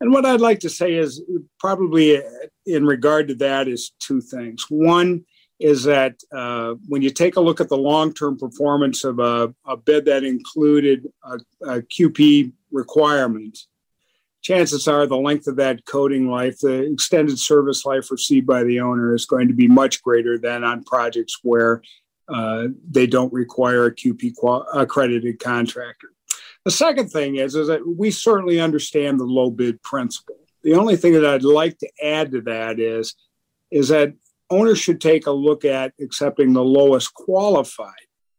And 0.00 0.12
what 0.12 0.26
I'd 0.26 0.40
like 0.40 0.60
to 0.60 0.70
say 0.70 0.94
is 0.94 1.22
probably 1.58 2.20
in 2.66 2.84
regard 2.84 3.28
to 3.28 3.34
that 3.36 3.68
is 3.68 3.92
two 4.00 4.20
things. 4.20 4.66
One 4.68 5.24
is 5.60 5.84
that 5.84 6.16
uh, 6.34 6.74
when 6.88 7.00
you 7.00 7.10
take 7.10 7.36
a 7.36 7.40
look 7.40 7.60
at 7.60 7.68
the 7.68 7.76
long 7.76 8.12
term 8.12 8.36
performance 8.36 9.04
of 9.04 9.18
a, 9.18 9.54
a, 9.66 9.76
bid 9.76 10.04
that 10.06 10.24
included 10.24 11.08
a, 11.22 11.38
a 11.66 11.82
QP 11.82 12.52
requirement, 12.72 13.58
chances 14.44 14.86
are 14.86 15.06
the 15.06 15.16
length 15.16 15.46
of 15.46 15.56
that 15.56 15.84
coating 15.86 16.30
life, 16.30 16.58
the 16.60 16.92
extended 16.92 17.38
service 17.38 17.84
life 17.84 18.10
received 18.10 18.46
by 18.46 18.62
the 18.62 18.78
owner 18.78 19.14
is 19.14 19.24
going 19.24 19.48
to 19.48 19.54
be 19.54 19.66
much 19.66 20.02
greater 20.02 20.38
than 20.38 20.62
on 20.62 20.84
projects 20.84 21.38
where 21.42 21.82
uh, 22.28 22.68
they 22.88 23.06
don't 23.06 23.32
require 23.32 23.86
a 23.86 23.94
QP 23.94 24.36
qual- 24.36 24.66
accredited 24.72 25.40
contractor. 25.40 26.08
The 26.64 26.70
second 26.70 27.08
thing 27.08 27.36
is, 27.36 27.54
is 27.54 27.68
that 27.68 27.86
we 27.86 28.10
certainly 28.10 28.60
understand 28.60 29.18
the 29.18 29.24
low 29.24 29.50
bid 29.50 29.82
principle. 29.82 30.36
The 30.62 30.74
only 30.74 30.96
thing 30.96 31.14
that 31.14 31.26
I'd 31.26 31.42
like 31.42 31.78
to 31.78 31.90
add 32.02 32.30
to 32.32 32.40
that 32.42 32.78
is, 32.78 33.14
is 33.70 33.88
that 33.88 34.14
owners 34.50 34.78
should 34.78 35.00
take 35.00 35.26
a 35.26 35.30
look 35.30 35.64
at 35.64 35.92
accepting 36.00 36.52
the 36.52 36.64
lowest 36.64 37.12
qualified 37.14 37.92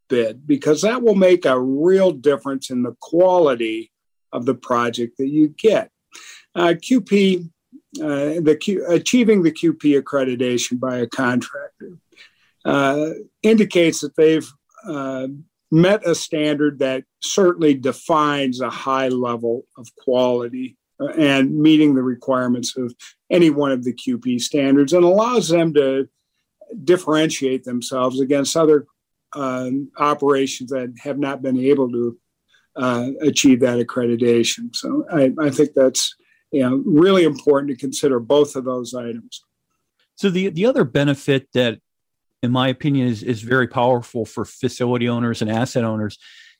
bid 0.07 0.45
because 0.45 0.83
that 0.83 1.01
will 1.01 1.15
make 1.15 1.45
a 1.45 1.59
real 1.59 2.11
difference 2.11 2.69
in 2.69 2.83
the 2.83 2.95
quality 2.99 3.91
of 4.31 4.45
the 4.45 4.55
project 4.55 5.17
that 5.17 5.29
you 5.29 5.49
get. 5.49 5.91
Uh, 6.55 6.73
QP, 6.73 7.49
uh, 8.01 8.41
the 8.41 8.57
Q, 8.59 8.85
achieving 8.87 9.43
the 9.43 9.51
QP 9.51 10.01
accreditation 10.01 10.79
by 10.79 10.97
a 10.97 11.07
contractor 11.07 11.97
uh, 12.63 13.09
indicates 13.43 14.01
that 14.01 14.15
they've 14.15 14.49
met 15.71 16.07
a 16.07 16.15
standard 16.15 16.79
that 16.79 17.03
certainly 17.21 17.73
defines 17.73 18.61
a 18.61 18.69
high 18.69 19.09
level 19.09 19.65
of 19.77 19.93
quality 19.95 20.77
and 20.99 21.53
meeting 21.53 21.93
the 21.93 22.03
requirements 22.03 22.77
of 22.77 22.95
any 23.29 23.49
one 23.49 23.71
of 23.71 23.83
the 23.83 23.93
QP 23.93 24.39
standards 24.41 24.93
and 24.93 25.03
allows 25.03 25.49
them 25.49 25.73
to 25.73 26.07
differentiate 26.83 27.63
themselves 27.63 28.21
against 28.21 28.55
other 28.55 28.85
um, 29.33 29.91
operations 29.97 30.69
that 30.69 30.93
have 31.03 31.19
not 31.19 31.41
been 31.41 31.59
able 31.59 31.91
to 31.91 32.17
uh, 32.77 33.09
achieve 33.21 33.59
that 33.59 33.85
accreditation. 33.85 34.73
So 34.75 35.05
I, 35.11 35.33
I, 35.39 35.49
think 35.49 35.73
that's 35.73 36.15
you 36.55 36.61
know, 36.61 36.81
really 36.85 37.25
important 37.25 37.69
to 37.69 37.75
consider 37.75 38.17
both 38.17 38.55
of 38.55 38.63
those 38.63 38.93
items. 38.93 39.43
So 40.15 40.29
the 40.29 40.47
the 40.49 40.65
other 40.65 40.85
benefit 40.85 41.49
that, 41.53 41.79
in 42.41 42.51
my 42.51 42.69
opinion, 42.69 43.09
is 43.09 43.23
is 43.23 43.41
very 43.41 43.67
powerful 43.67 44.25
for 44.25 44.45
facility 44.45 45.09
owners 45.09 45.41
and 45.41 45.51
asset 45.51 45.83
owners 45.83 46.17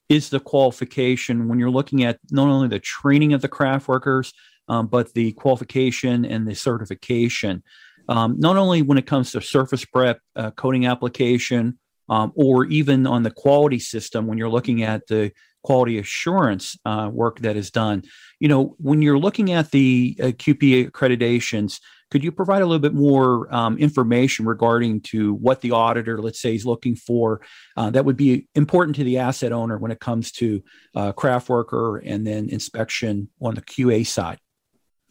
is 0.09 0.29
the 0.29 0.41
qualification 0.41 1.47
when 1.47 1.59
you're 1.59 1.71
looking 1.71 2.03
at 2.03 2.19
not 2.29 2.49
only 2.49 2.67
the 2.67 2.79
training 2.79 3.31
of 3.31 3.41
the 3.41 3.47
craft 3.47 3.87
workers, 3.87 4.33
um, 4.67 4.87
but 4.87 5.13
the 5.13 5.31
qualification 5.31 6.25
and 6.25 6.45
the 6.45 6.53
certification. 6.53 7.63
Um, 8.09 8.35
not 8.37 8.57
only 8.57 8.81
when 8.81 8.97
it 8.97 9.07
comes 9.07 9.31
to 9.31 9.41
surface 9.41 9.85
prep, 9.85 10.19
uh, 10.35 10.51
coating 10.51 10.85
application, 10.85 11.79
um, 12.09 12.33
or 12.35 12.65
even 12.65 13.07
on 13.07 13.23
the 13.23 13.31
quality 13.31 13.79
system 13.79 14.27
when 14.27 14.37
you're 14.37 14.49
looking 14.49 14.83
at 14.83 15.07
the 15.07 15.31
quality 15.65 15.97
assurance 15.97 16.77
uh, 16.85 17.09
work 17.11 17.39
that 17.39 17.57
is 17.57 17.71
done. 17.71 18.03
You 18.39 18.47
know, 18.47 18.75
when 18.77 19.01
you're 19.01 19.17
looking 19.17 19.51
at 19.51 19.71
the 19.71 20.15
uh, 20.21 20.25
QP 20.27 20.91
accreditations, 20.91 21.79
could 22.11 22.23
you 22.23 22.31
provide 22.31 22.61
a 22.61 22.67
little 22.67 22.79
bit 22.79 22.93
more 22.93 23.53
um, 23.53 23.75
information 23.79 24.45
regarding 24.45 25.01
to 25.01 25.33
what 25.33 25.61
the 25.61 25.71
auditor, 25.71 26.21
let's 26.21 26.39
say, 26.39 26.53
is 26.53 26.67
looking 26.67 26.95
for 26.95 27.41
uh, 27.77 27.89
that 27.89 28.05
would 28.05 28.15
be 28.15 28.47
important 28.53 28.95
to 28.97 29.03
the 29.03 29.17
asset 29.17 29.51
owner 29.51 29.79
when 29.79 29.89
it 29.89 29.99
comes 29.99 30.31
to 30.33 30.63
uh, 30.95 31.11
craft 31.13 31.49
worker 31.49 31.97
and 31.97 32.27
then 32.27 32.47
inspection 32.49 33.27
on 33.41 33.55
the 33.55 33.61
QA 33.63 34.05
side? 34.05 34.37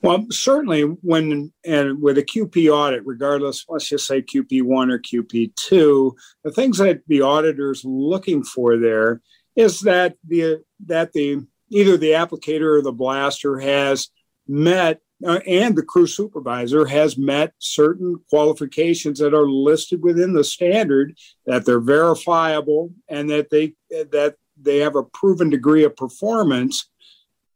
Well, 0.03 0.25
certainly 0.31 0.83
when 0.83 1.53
and 1.65 2.01
with 2.01 2.19
a 2.19 2.23
QP 2.23 2.71
audit, 2.71 3.03
regardless, 3.05 3.65
let's 3.69 3.89
just 3.89 4.07
say 4.07 4.23
QP1 4.23 4.93
or 4.93 5.01
QP2, 5.01 6.13
the 6.45 6.53
things 6.53 6.79
that 6.79 7.01
the 7.09 7.23
auditor's 7.23 7.83
looking 7.85 8.45
for 8.45 8.77
there 8.77 9.21
is 9.57 9.81
that 9.81 10.17
the 10.27 10.63
that 10.87 11.13
the 11.13 11.45
either 11.71 11.97
the 11.97 12.11
applicator 12.11 12.79
or 12.79 12.83
the 12.83 12.93
blaster 12.93 13.59
has 13.59 14.09
met 14.47 15.01
uh, 15.25 15.41
and 15.47 15.77
the 15.77 15.83
crew 15.83 16.07
supervisor 16.07 16.85
has 16.85 17.17
met 17.17 17.53
certain 17.59 18.17
qualifications 18.29 19.19
that 19.19 19.35
are 19.35 19.49
listed 19.49 20.03
within 20.03 20.33
the 20.33 20.45
standard 20.45 21.17
that 21.47 21.65
they're 21.65 21.81
verifiable 21.81 22.93
and 23.09 23.31
that 23.31 23.51
they 23.51 23.75
that 23.91 24.35
they 24.61 24.79
have 24.79 24.97
a 24.97 25.03
proven 25.03 25.51
degree 25.51 25.85
of 25.85 25.97
performance 25.97 26.89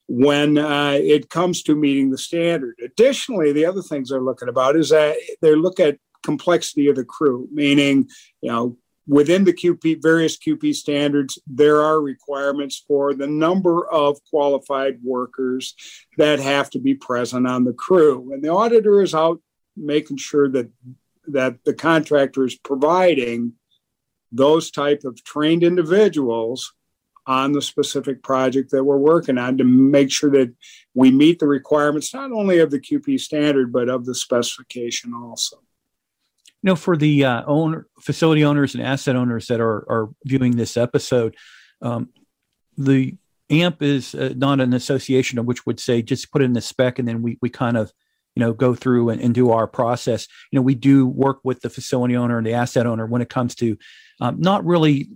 when 0.09 0.57
uh, 0.57 0.93
it 0.93 1.29
comes 1.29 1.63
to 1.63 1.77
meeting 1.77 2.11
the 2.11 2.19
standard. 2.19 2.75
Additionally, 2.83 3.53
the 3.53 3.67
other 3.67 3.83
things 3.83 4.09
they're 4.09 4.21
looking 4.21 4.49
about 4.49 4.75
is 4.75 4.89
that 4.89 5.17
they 5.43 5.55
look 5.55 5.79
at 5.79 5.99
complexity 6.25 6.89
of 6.89 6.97
the 6.97 7.05
crew, 7.05 7.49
meaning 7.53 8.09
you 8.41 8.51
know 8.51 8.77
within 9.09 9.45
the 9.45 9.55
QP, 9.55 10.03
various 10.03 10.37
QP 10.37 10.75
standards, 10.75 11.39
there 11.47 11.81
are 11.81 12.01
requirements 12.01 12.85
for 12.87 13.15
the 13.15 13.27
number 13.27 13.91
of 13.91 14.19
qualified 14.29 14.99
workers 15.03 15.75
that 16.19 16.39
have 16.39 16.69
to 16.71 16.79
be 16.79 16.95
present 16.95 17.47
on 17.47 17.65
the 17.65 17.73
crew. 17.73 18.33
And 18.33 18.45
the 18.45 18.53
auditor 18.53 19.03
is 19.03 19.15
out 19.15 19.41
making 19.77 20.19
sure 20.19 20.49
that 20.51 20.71
that 21.29 21.63
the 21.65 21.75
contractor 21.75 22.45
is 22.45 22.57
providing 22.57 23.53
those 24.33 24.71
type 24.71 25.03
of 25.05 25.23
trained 25.25 25.63
individuals 25.63 26.73
on 27.27 27.53
the 27.53 27.61
specific 27.61 28.23
project 28.23 28.71
that 28.71 28.83
we're 28.83 28.97
working 28.97 29.37
on 29.37 29.59
to 29.59 29.65
make 29.65 30.11
sure 30.11 30.31
that 30.31 30.55
we 30.95 31.11
meet 31.11 31.39
the 31.39 31.47
requirements 31.47 32.15
not 32.15 32.33
only 32.33 32.59
of 32.59 32.71
the 32.71 32.81
QP 32.81 33.21
standard 33.21 33.71
but 33.71 33.91
of 33.91 34.07
the 34.07 34.15
specification 34.15 35.13
also 35.13 35.59
you 36.63 36.69
know, 36.69 36.77
for 36.77 36.97
the 36.97 37.25
uh, 37.25 37.45
owner, 37.47 37.87
facility 38.01 38.45
owners 38.45 38.75
and 38.75 38.83
asset 38.83 39.17
owners 39.17 39.47
that 39.47 39.61
are 39.61 39.85
are 39.91 40.09
viewing 40.25 40.57
this 40.57 40.77
episode, 40.77 41.37
um, 41.83 42.09
the 42.77 43.17
AMPP 43.51 43.83
is 43.83 44.15
uh, 44.15 44.35
not 44.37 44.61
an 44.61 44.75
association 44.75 45.39
of 45.39 45.47
which 45.47 45.65
would 45.67 45.81
say 45.81 46.03
just 46.03 46.31
put 46.33 46.43
in 46.43 46.53
the 46.53 46.61
spec 46.61 46.99
and 46.99 47.07
then 47.07 47.23
we 47.23 47.39
we 47.41 47.49
kind 47.49 47.77
of 47.77 47.93
you 48.35 48.41
know 48.41 48.53
go 48.53 48.75
through 48.75 49.11
and, 49.11 49.21
and, 49.21 49.35
do 49.35 49.51
our 49.51 49.67
process. 49.67 50.29
You 50.51 50.59
know, 50.59 50.63
we 50.63 50.75
do 50.75 51.07
work 51.07 51.41
with 51.45 51.61
the 51.61 51.71
facility 51.71 52.17
owner 52.17 52.39
and 52.39 52.47
the 52.47 52.55
asset 52.55 52.87
owner 52.87 53.07
when 53.07 53.23
it 53.23 53.29
comes 53.29 53.55
to 53.57 53.77
um, 54.21 54.41
not 54.41 54.65
really 54.65 55.09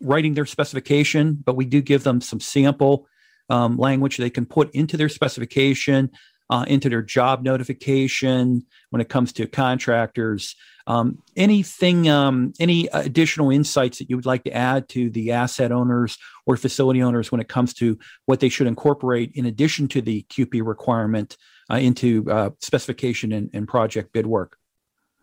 writing 0.00 0.34
their 0.34 0.46
specification, 0.46 1.42
but 1.42 1.56
we 1.56 1.64
do 1.64 1.80
give 1.80 2.04
them 2.04 2.20
some 2.20 2.40
sample 2.40 3.06
um, 3.48 3.76
language 3.76 4.16
they 4.16 4.30
can 4.30 4.46
put 4.46 4.70
into 4.74 4.96
their 4.96 5.08
specification, 5.08 6.10
uh, 6.50 6.64
into 6.68 6.88
their 6.88 7.02
job 7.02 7.42
notification 7.42 8.64
when 8.90 9.00
it 9.00 9.08
comes 9.08 9.32
to 9.34 9.46
contractors. 9.46 10.54
Um, 10.88 11.18
anything, 11.36 12.08
um, 12.08 12.52
any 12.60 12.86
additional 12.92 13.50
insights 13.50 13.98
that 13.98 14.08
you 14.08 14.16
would 14.16 14.26
like 14.26 14.44
to 14.44 14.52
add 14.52 14.88
to 14.90 15.10
the 15.10 15.32
asset 15.32 15.72
owners 15.72 16.16
or 16.46 16.56
facility 16.56 17.02
owners 17.02 17.32
when 17.32 17.40
it 17.40 17.48
comes 17.48 17.74
to 17.74 17.98
what 18.26 18.38
they 18.38 18.48
should 18.48 18.68
incorporate 18.68 19.32
in 19.34 19.46
addition 19.46 19.88
to 19.88 20.00
the 20.00 20.24
QP 20.30 20.64
requirement 20.64 21.36
uh, 21.70 21.76
into 21.76 22.24
uh, 22.30 22.50
specification 22.60 23.32
and, 23.32 23.50
and, 23.52 23.66
project 23.66 24.12
bid 24.12 24.26
work? 24.26 24.56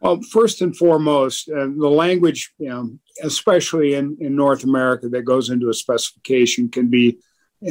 Well, 0.01 0.21
first 0.21 0.61
and 0.61 0.75
foremost, 0.75 1.49
uh, 1.49 1.67
the 1.77 1.89
language, 1.89 2.51
you 2.57 2.67
know, 2.67 2.89
especially 3.21 3.93
in, 3.93 4.17
in 4.19 4.35
North 4.35 4.65
America, 4.65 5.07
that 5.07 5.21
goes 5.21 5.49
into 5.49 5.69
a 5.69 5.73
specification 5.73 6.67
can 6.67 6.89
be, 6.89 7.19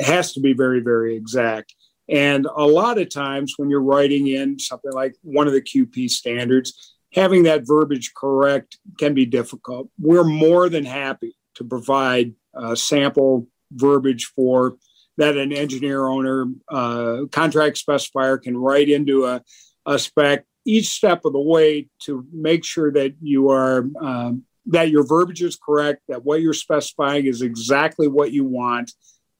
has 0.02 0.32
to 0.32 0.40
be 0.40 0.54
very, 0.54 0.80
very 0.80 1.14
exact. 1.14 1.74
And 2.12 2.46
a 2.46 2.66
lot 2.66 2.98
of 2.98 3.08
times 3.08 3.54
when 3.56 3.70
you're 3.70 3.82
writing 3.82 4.26
in 4.26 4.58
something 4.58 4.92
like 4.92 5.16
one 5.22 5.46
of 5.46 5.54
the 5.54 5.62
QP 5.62 6.10
standards, 6.10 6.94
having 7.14 7.44
that 7.44 7.66
verbiage 7.66 8.12
correct 8.14 8.76
can 8.98 9.14
be 9.14 9.24
difficult. 9.24 9.88
We're 9.98 10.22
more 10.22 10.68
than 10.68 10.84
happy 10.84 11.34
to 11.54 11.64
provide 11.64 12.34
uh, 12.54 12.74
sample 12.74 13.48
verbiage 13.72 14.26
for 14.36 14.76
that 15.16 15.38
an 15.38 15.52
engineer 15.52 16.06
owner 16.06 16.46
uh, 16.68 17.22
contract 17.32 17.82
specifier 17.82 18.40
can 18.40 18.58
write 18.58 18.90
into 18.90 19.24
a, 19.24 19.42
a, 19.86 19.98
spec 19.98 20.44
each 20.66 20.88
step 20.88 21.24
of 21.24 21.32
the 21.32 21.40
way 21.40 21.88
to 22.00 22.26
make 22.32 22.64
sure 22.64 22.92
that 22.92 23.14
you 23.22 23.50
are 23.50 23.88
um, 24.00 24.44
that 24.66 24.90
your 24.90 25.06
verbiage 25.06 25.42
is 25.42 25.56
correct 25.56 26.02
that 26.08 26.24
what 26.24 26.40
you're 26.40 26.54
specifying 26.54 27.26
is 27.26 27.42
exactly 27.42 28.06
what 28.06 28.32
you 28.32 28.44
want 28.44 28.92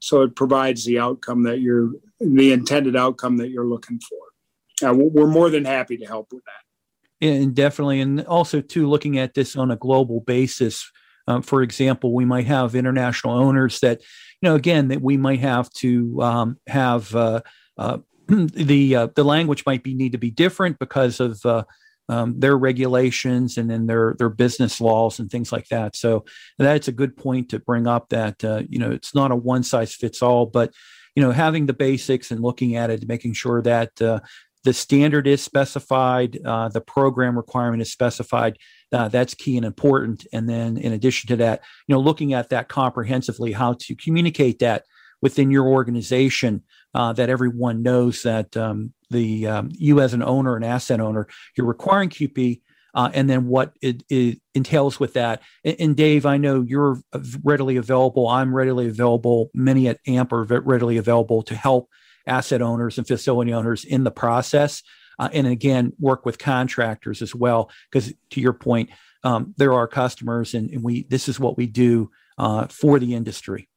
so 0.02 0.22
it 0.22 0.34
provides 0.34 0.84
the 0.84 0.98
outcome 0.98 1.44
that 1.44 1.60
you're 1.60 1.90
the 2.18 2.52
intended 2.52 2.96
outcome 2.96 3.36
that 3.36 3.50
you're 3.50 3.66
looking 3.66 4.00
for. 4.00 4.88
Uh, 4.88 4.92
we're 4.94 5.28
more 5.28 5.48
than 5.48 5.64
happy 5.64 5.96
to 5.96 6.04
help 6.04 6.32
with 6.32 6.42
that. 6.44 7.26
And 7.26 7.54
definitely 7.54 8.00
and 8.00 8.20
also 8.22 8.60
too 8.60 8.88
looking 8.88 9.16
at 9.18 9.34
this 9.34 9.54
on 9.54 9.70
a 9.70 9.76
global 9.76 10.20
basis 10.20 10.90
um, 11.28 11.40
for 11.40 11.62
example 11.62 12.12
we 12.12 12.24
might 12.24 12.46
have 12.46 12.74
international 12.74 13.38
owners 13.38 13.78
that 13.78 14.00
you 14.40 14.48
know 14.48 14.56
again 14.56 14.88
that 14.88 15.00
we 15.00 15.16
might 15.16 15.38
have 15.38 15.70
to 15.74 16.20
um, 16.20 16.58
have 16.66 17.14
uh, 17.14 17.40
uh, 17.78 17.98
the 18.26 18.96
uh, 18.96 19.08
the 19.14 19.22
language 19.22 19.62
might 19.66 19.84
be 19.84 19.94
need 19.94 20.10
to 20.12 20.18
be 20.18 20.32
different 20.32 20.80
because 20.80 21.20
of 21.20 21.46
uh, 21.46 21.62
um, 22.08 22.38
their 22.38 22.56
regulations 22.56 23.58
and 23.58 23.70
then 23.70 23.86
their 23.86 24.14
their 24.18 24.28
business 24.28 24.80
laws 24.80 25.18
and 25.18 25.30
things 25.30 25.52
like 25.52 25.68
that. 25.68 25.96
So 25.96 26.24
that's 26.58 26.88
a 26.88 26.92
good 26.92 27.16
point 27.16 27.50
to 27.50 27.58
bring 27.58 27.86
up. 27.86 28.08
That 28.10 28.44
uh, 28.44 28.62
you 28.68 28.78
know 28.78 28.90
it's 28.90 29.14
not 29.14 29.30
a 29.30 29.36
one 29.36 29.62
size 29.62 29.94
fits 29.94 30.22
all, 30.22 30.46
but 30.46 30.72
you 31.14 31.22
know 31.22 31.30
having 31.30 31.66
the 31.66 31.72
basics 31.72 32.30
and 32.30 32.40
looking 32.40 32.76
at 32.76 32.90
it, 32.90 33.08
making 33.08 33.34
sure 33.34 33.62
that 33.62 34.00
uh, 34.02 34.20
the 34.64 34.72
standard 34.72 35.26
is 35.26 35.42
specified, 35.42 36.38
uh, 36.44 36.68
the 36.68 36.80
program 36.80 37.36
requirement 37.36 37.82
is 37.82 37.90
specified. 37.90 38.58
Uh, 38.92 39.08
that's 39.08 39.34
key 39.34 39.56
and 39.56 39.66
important. 39.66 40.26
And 40.32 40.48
then, 40.48 40.76
in 40.76 40.92
addition 40.92 41.28
to 41.28 41.36
that, 41.36 41.62
you 41.86 41.94
know, 41.94 42.00
looking 42.00 42.34
at 42.34 42.50
that 42.50 42.68
comprehensively, 42.68 43.52
how 43.52 43.74
to 43.80 43.94
communicate 43.96 44.58
that 44.60 44.84
within 45.20 45.50
your 45.50 45.66
organization, 45.66 46.62
uh, 46.94 47.12
that 47.14 47.30
everyone 47.30 47.82
knows 47.82 48.22
that 48.22 48.56
um, 48.56 48.92
the 49.12 49.46
um, 49.46 49.68
you 49.72 50.00
as 50.00 50.14
an 50.14 50.22
owner, 50.22 50.56
an 50.56 50.64
asset 50.64 51.00
owner, 51.00 51.26
you're 51.56 51.66
requiring 51.66 52.08
QP. 52.08 52.60
Uh, 52.94 53.10
and 53.14 53.30
then 53.30 53.46
what 53.46 53.72
it, 53.80 54.02
it, 54.10 54.38
entails 54.54 55.00
with 55.00 55.14
that. 55.14 55.40
And, 55.64 55.76
and, 55.80 55.96
Dave, 55.96 56.26
I 56.26 56.36
know 56.36 56.60
you're 56.60 57.00
readily 57.42 57.78
available. 57.78 58.28
I'm 58.28 58.54
readily 58.54 58.86
available. 58.86 59.50
Many 59.54 59.88
at 59.88 59.98
AMPP 60.06 60.30
are 60.30 60.60
readily 60.60 60.98
available 60.98 61.42
to 61.44 61.54
help 61.54 61.88
asset 62.26 62.60
owners 62.60 62.98
and 62.98 63.06
facility 63.06 63.54
owners 63.54 63.86
in 63.86 64.04
the 64.04 64.10
process. 64.10 64.82
Uh, 65.18 65.28
and 65.32 65.46
again, 65.46 65.92
work 65.98 66.26
with 66.26 66.38
contractors 66.38 67.22
as 67.22 67.34
well, 67.34 67.70
because 67.90 68.12
to 68.30 68.40
your 68.40 68.52
point, 68.52 68.90
um, 69.24 69.54
there 69.56 69.72
are 69.72 69.86
customers, 69.86 70.54
and, 70.54 70.70
and, 70.70 70.82
we 70.82 71.04
this 71.04 71.28
is 71.28 71.38
what 71.38 71.56
we 71.56 71.66
do 71.66 72.10
uh, 72.38 72.66
for 72.66 72.98
the 72.98 73.14
industry. 73.14 73.68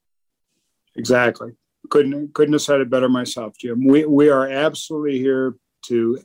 Exactly. 0.95 1.51
Couldn't 1.89 2.33
couldn't 2.33 2.53
have 2.53 2.61
said 2.61 2.81
it 2.81 2.89
better 2.89 3.09
myself, 3.09 3.57
Jim. 3.57 3.85
We 3.85 4.05
we 4.05 4.29
are 4.29 4.47
absolutely 4.47 5.19
here 5.19 5.55
to, 5.87 6.19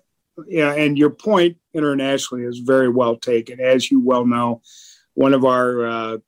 yeah. 0.48 0.72
And 0.72 0.98
your 0.98 1.10
point 1.10 1.58
internationally 1.74 2.44
is 2.44 2.58
very 2.58 2.88
well 2.88 3.16
taken, 3.16 3.60
as 3.60 3.90
you 3.90 4.00
well 4.00 4.26
know. 4.26 4.62
One 5.14 5.34
of 5.34 5.44
our 5.44 5.86
uh, 5.86 6.18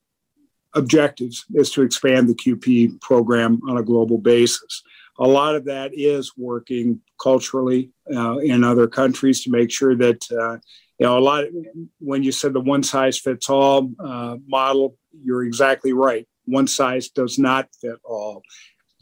objectives 0.74 1.44
is 1.54 1.70
to 1.72 1.82
expand 1.82 2.28
the 2.28 2.34
QP 2.34 3.00
program 3.00 3.60
on 3.68 3.78
a 3.78 3.82
global 3.82 4.18
basis 4.18 4.82
a 5.18 5.26
lot 5.26 5.54
of 5.54 5.66
that 5.66 5.92
is 5.94 6.32
working 6.36 7.00
culturally 7.20 7.90
uh, 8.12 8.38
in 8.38 8.64
other 8.64 8.88
countries 8.88 9.42
to 9.44 9.50
make 9.50 9.70
sure 9.70 9.94
that 9.94 10.24
uh, 10.32 10.54
you 10.98 11.06
know 11.06 11.18
a 11.18 11.20
lot. 11.20 11.44
Of, 11.44 11.54
when 11.98 12.22
you 12.22 12.32
said 12.32 12.52
the 12.52 12.60
one 12.60 12.82
size 12.82 13.18
fits 13.18 13.48
all 13.48 13.90
uh, 13.98 14.36
model, 14.46 14.96
you're 15.12 15.44
exactly 15.44 15.92
right. 15.92 16.26
One 16.46 16.66
size 16.66 17.08
does 17.08 17.38
not 17.38 17.68
fit 17.80 17.98
all. 18.04 18.42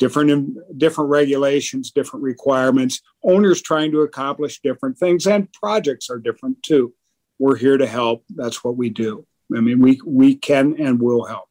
Different 0.00 0.56
different 0.78 1.10
regulations, 1.10 1.92
different 1.92 2.24
requirements. 2.24 3.02
Owners 3.22 3.62
trying 3.62 3.92
to 3.92 4.00
accomplish 4.00 4.60
different 4.60 4.98
things, 4.98 5.26
and 5.26 5.52
projects 5.52 6.10
are 6.10 6.18
different 6.18 6.60
too. 6.64 6.92
we're 7.38 7.56
here 7.56 7.78
to 7.78 7.86
help. 7.86 8.24
That's 8.30 8.64
what 8.64 8.76
we 8.76 8.90
do. 8.90 9.24
I 9.56 9.60
mean, 9.60 9.80
we 9.80 10.00
we 10.04 10.34
can 10.34 10.74
and 10.80 11.00
will 11.00 11.24
help 11.24 11.48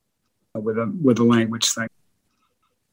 with 0.56 0.78
a 0.78 0.92
with 1.02 1.20
a 1.20 1.24
language 1.24 1.70
thing. 1.70 1.88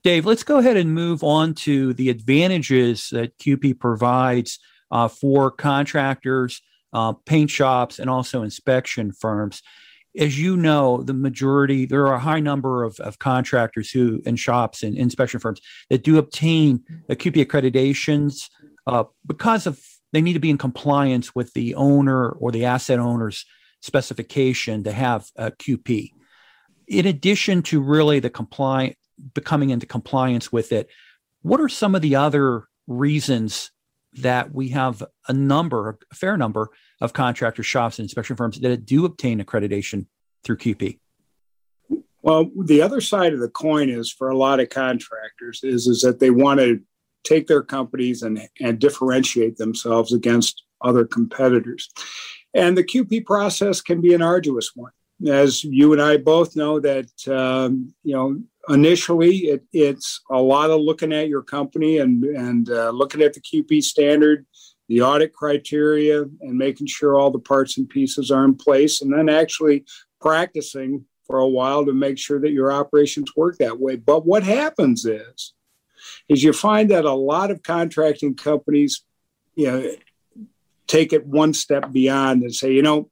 Dave, 0.04 0.24
let's 0.24 0.44
go 0.44 0.58
ahead 0.58 0.76
and 0.76 0.94
move 0.94 1.24
on 1.24 1.54
to 1.54 1.92
the 1.94 2.10
advantages 2.10 3.08
that 3.10 3.36
QP 3.38 3.80
provides 3.80 4.60
uh, 4.92 5.08
for 5.08 5.50
contractors, 5.50 6.62
uh, 6.92 7.12
paint 7.12 7.50
shops, 7.50 7.98
and 7.98 8.08
also 8.08 8.42
inspection 8.42 9.10
firms. 9.10 9.62
As 10.18 10.38
you 10.38 10.56
know, 10.56 11.02
the 11.02 11.12
majority, 11.12 11.84
there 11.84 12.06
are 12.06 12.14
a 12.14 12.20
high 12.20 12.40
number 12.40 12.84
of, 12.84 12.98
of 13.00 13.18
contractors 13.18 13.90
who 13.90 14.22
and 14.24 14.38
shops 14.38 14.82
and 14.82 14.96
inspection 14.96 15.40
firms 15.40 15.60
that 15.90 16.02
do 16.02 16.18
obtain 16.18 16.82
the 17.08 17.16
QP 17.16 17.44
accreditations 17.44 18.48
uh, 18.86 19.04
because 19.26 19.66
of 19.66 19.80
they 20.12 20.22
need 20.22 20.32
to 20.32 20.38
be 20.38 20.50
in 20.50 20.58
compliance 20.58 21.34
with 21.34 21.52
the 21.52 21.74
owner 21.74 22.30
or 22.30 22.50
the 22.50 22.64
asset 22.64 22.98
owner's 22.98 23.44
specification 23.82 24.84
to 24.84 24.92
have 24.92 25.26
a 25.36 25.50
QP. 25.50 26.10
In 26.88 27.06
addition 27.06 27.62
to 27.64 27.82
really 27.82 28.20
the 28.20 28.30
compliant 28.30 28.96
becoming 29.34 29.70
into 29.70 29.86
compliance 29.86 30.52
with 30.52 30.72
it, 30.72 30.88
what 31.42 31.60
are 31.60 31.68
some 31.68 31.94
of 31.94 32.02
the 32.02 32.16
other 32.16 32.64
reasons 32.86 33.70
that 34.16 34.54
we 34.54 34.68
have 34.70 35.02
a 35.28 35.32
number, 35.32 35.98
a 36.10 36.14
fair 36.14 36.36
number 36.36 36.70
of 37.00 37.12
contractor 37.12 37.62
shops 37.62 37.98
and 37.98 38.04
inspection 38.04 38.36
firms 38.36 38.58
that 38.60 38.86
do 38.86 39.04
obtain 39.04 39.42
accreditation 39.42 40.06
through 40.44 40.56
QP. 40.56 40.98
Well, 42.22 42.50
the 42.64 42.82
other 42.82 43.00
side 43.00 43.32
of 43.34 43.40
the 43.40 43.48
coin 43.48 43.88
is 43.88 44.10
for 44.10 44.28
a 44.28 44.36
lot 44.36 44.58
of 44.58 44.68
contractors 44.68 45.60
is, 45.62 45.86
is 45.86 46.00
that 46.00 46.18
they 46.18 46.30
want 46.30 46.60
to 46.60 46.80
take 47.24 47.46
their 47.46 47.62
companies 47.62 48.22
and, 48.22 48.40
and 48.60 48.78
differentiate 48.78 49.58
themselves 49.58 50.12
against 50.12 50.64
other 50.82 51.04
competitors. 51.04 51.90
And 52.54 52.76
the 52.76 52.84
QP 52.84 53.26
process 53.26 53.80
can 53.80 54.00
be 54.00 54.14
an 54.14 54.22
arduous 54.22 54.72
one. 54.74 54.92
As 55.26 55.64
you 55.64 55.92
and 55.92 56.02
I 56.02 56.16
both 56.16 56.56
know, 56.56 56.78
that 56.80 57.10
um, 57.28 57.94
you 58.02 58.14
know 58.14 58.38
initially 58.68 59.36
it, 59.36 59.64
it's 59.72 60.20
a 60.30 60.40
lot 60.40 60.70
of 60.70 60.80
looking 60.80 61.12
at 61.12 61.28
your 61.28 61.42
company 61.42 61.98
and 61.98 62.24
and 62.24 62.70
uh, 62.70 62.90
looking 62.90 63.22
at 63.22 63.32
the 63.34 63.40
qp 63.40 63.82
standard, 63.82 64.46
the 64.88 65.02
audit 65.02 65.32
criteria, 65.32 66.22
and 66.22 66.58
making 66.58 66.86
sure 66.86 67.16
all 67.16 67.30
the 67.30 67.38
parts 67.38 67.78
and 67.78 67.88
pieces 67.88 68.30
are 68.30 68.44
in 68.44 68.54
place, 68.54 69.02
and 69.02 69.12
then 69.12 69.28
actually 69.28 69.84
practicing 70.20 71.04
for 71.26 71.38
a 71.38 71.48
while 71.48 71.84
to 71.84 71.92
make 71.92 72.18
sure 72.18 72.40
that 72.40 72.52
your 72.52 72.72
operations 72.72 73.32
work 73.36 73.58
that 73.58 73.80
way. 73.80 73.96
But 73.96 74.24
what 74.24 74.42
happens 74.42 75.04
is 75.04 75.52
is 76.28 76.42
you 76.42 76.52
find 76.52 76.90
that 76.90 77.04
a 77.04 77.12
lot 77.12 77.50
of 77.50 77.62
contracting 77.62 78.34
companies, 78.34 79.04
you 79.54 79.66
know, 79.66 79.92
take 80.86 81.12
it 81.12 81.26
one 81.26 81.52
step 81.52 81.90
beyond 81.92 82.42
and 82.42 82.54
say, 82.54 82.72
you 82.72 82.82
know, 82.82 83.10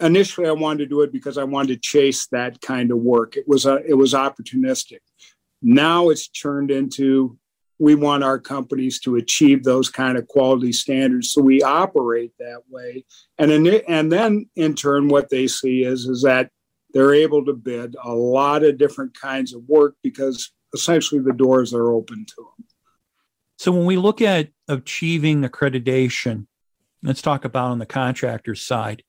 initially 0.00 0.48
I 0.48 0.52
wanted 0.52 0.78
to 0.78 0.86
do 0.86 1.02
it 1.02 1.12
because 1.12 1.38
I 1.38 1.44
wanted 1.44 1.74
to 1.74 1.80
chase 1.80 2.26
that 2.28 2.60
kind 2.60 2.90
of 2.90 2.98
work. 2.98 3.36
It 3.36 3.46
was 3.46 3.66
a, 3.66 3.76
it 3.86 3.94
was 3.94 4.14
opportunistic. 4.14 5.00
Now 5.62 6.10
it's 6.10 6.28
turned 6.28 6.70
into 6.70 7.38
we 7.80 7.94
want 7.94 8.24
our 8.24 8.40
companies 8.40 8.98
to 9.00 9.16
achieve 9.16 9.62
those 9.62 9.88
kind 9.88 10.18
of 10.18 10.26
quality 10.26 10.72
standards, 10.72 11.30
so 11.32 11.40
we 11.40 11.62
operate 11.62 12.32
that 12.38 12.62
way. 12.68 13.04
And 13.38 13.52
in, 13.52 13.82
and 13.86 14.10
then 14.10 14.50
in 14.56 14.74
turn, 14.74 15.08
what 15.08 15.30
they 15.30 15.46
see 15.46 15.84
is 15.84 16.06
is 16.06 16.22
that 16.22 16.50
they're 16.92 17.14
able 17.14 17.44
to 17.44 17.52
bid 17.52 17.94
a 18.02 18.12
lot 18.12 18.64
of 18.64 18.78
different 18.78 19.18
kinds 19.18 19.54
of 19.54 19.62
work 19.68 19.94
because 20.02 20.50
essentially 20.74 21.20
the 21.20 21.32
doors 21.32 21.72
are 21.72 21.92
open 21.92 22.24
to 22.26 22.34
them. 22.36 22.66
So 23.56 23.72
when 23.72 23.84
we 23.84 23.96
look 23.96 24.22
at 24.22 24.50
achieving 24.68 25.42
accreditation, 25.42 26.46
let's 27.02 27.22
talk 27.22 27.44
about 27.44 27.70
on 27.70 27.78
the 27.78 27.86
contractor 27.86 28.54
side. 28.54 29.02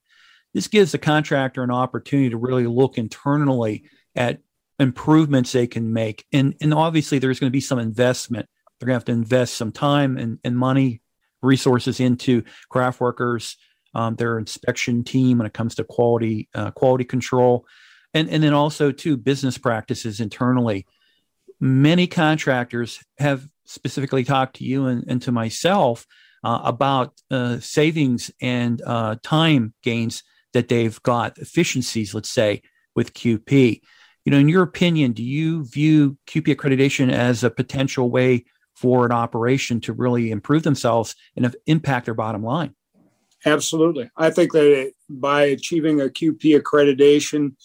This 0.53 0.67
gives 0.67 0.91
the 0.91 0.97
contractor 0.97 1.63
an 1.63 1.71
opportunity 1.71 2.29
to 2.29 2.37
really 2.37 2.67
look 2.67 2.97
internally 2.97 3.83
at 4.15 4.39
improvements 4.79 5.51
they 5.51 5.67
can 5.67 5.93
make. 5.93 6.25
And, 6.31 6.55
and 6.61 6.73
obviously, 6.73 7.19
there's 7.19 7.39
going 7.39 7.49
to 7.49 7.55
be 7.55 7.61
some 7.61 7.79
investment. 7.79 8.47
They're 8.79 8.87
going 8.87 8.95
to 8.95 8.99
have 8.99 9.05
to 9.05 9.11
invest 9.11 9.55
some 9.55 9.71
time 9.71 10.17
and, 10.17 10.39
and 10.43 10.57
money, 10.57 11.01
resources 11.41 11.99
into 11.99 12.43
craft 12.69 12.99
workers, 12.99 13.57
um, 13.93 14.15
their 14.15 14.37
inspection 14.37 15.03
team 15.03 15.37
when 15.37 15.47
it 15.47 15.53
comes 15.53 15.75
to 15.75 15.83
quality 15.83 16.49
uh, 16.53 16.71
quality 16.71 17.03
control, 17.03 17.65
and, 18.13 18.29
and 18.29 18.43
then 18.43 18.53
also 18.53 18.91
to 18.91 19.17
business 19.17 19.57
practices 19.57 20.19
internally 20.19 20.85
many 21.59 22.07
contractors 22.07 23.03
have 23.17 23.47
specifically 23.65 24.23
talked 24.23 24.57
to 24.57 24.63
you 24.63 24.87
and, 24.87 25.03
and 25.07 25.21
to 25.21 25.31
myself 25.31 26.05
uh, 26.43 26.61
about 26.63 27.13
uh, 27.29 27.59
savings 27.59 28.31
and 28.41 28.81
uh, 28.85 29.15
time 29.23 29.73
gains 29.83 30.23
that 30.53 30.67
they've 30.67 31.01
got, 31.03 31.37
efficiencies, 31.37 32.13
let's 32.13 32.29
say, 32.29 32.61
with 32.95 33.13
QP. 33.13 33.81
You 34.25 34.31
know, 34.31 34.37
in 34.37 34.49
your 34.49 34.63
opinion, 34.63 35.13
do 35.13 35.23
you 35.23 35.65
view 35.65 36.17
QP 36.27 36.55
accreditation 36.55 37.11
as 37.11 37.43
a 37.43 37.49
potential 37.49 38.09
way 38.09 38.45
for 38.75 39.05
an 39.05 39.11
operation 39.11 39.81
to 39.81 39.93
really 39.93 40.31
improve 40.31 40.63
themselves 40.63 41.15
and 41.35 41.55
impact 41.65 42.05
their 42.05 42.13
bottom 42.13 42.43
line? 42.43 42.75
Absolutely. 43.45 44.09
I 44.17 44.29
think 44.31 44.51
that 44.53 44.91
by 45.09 45.43
achieving 45.43 46.01
a 46.01 46.05
QP 46.05 46.59
accreditation, 46.59 47.55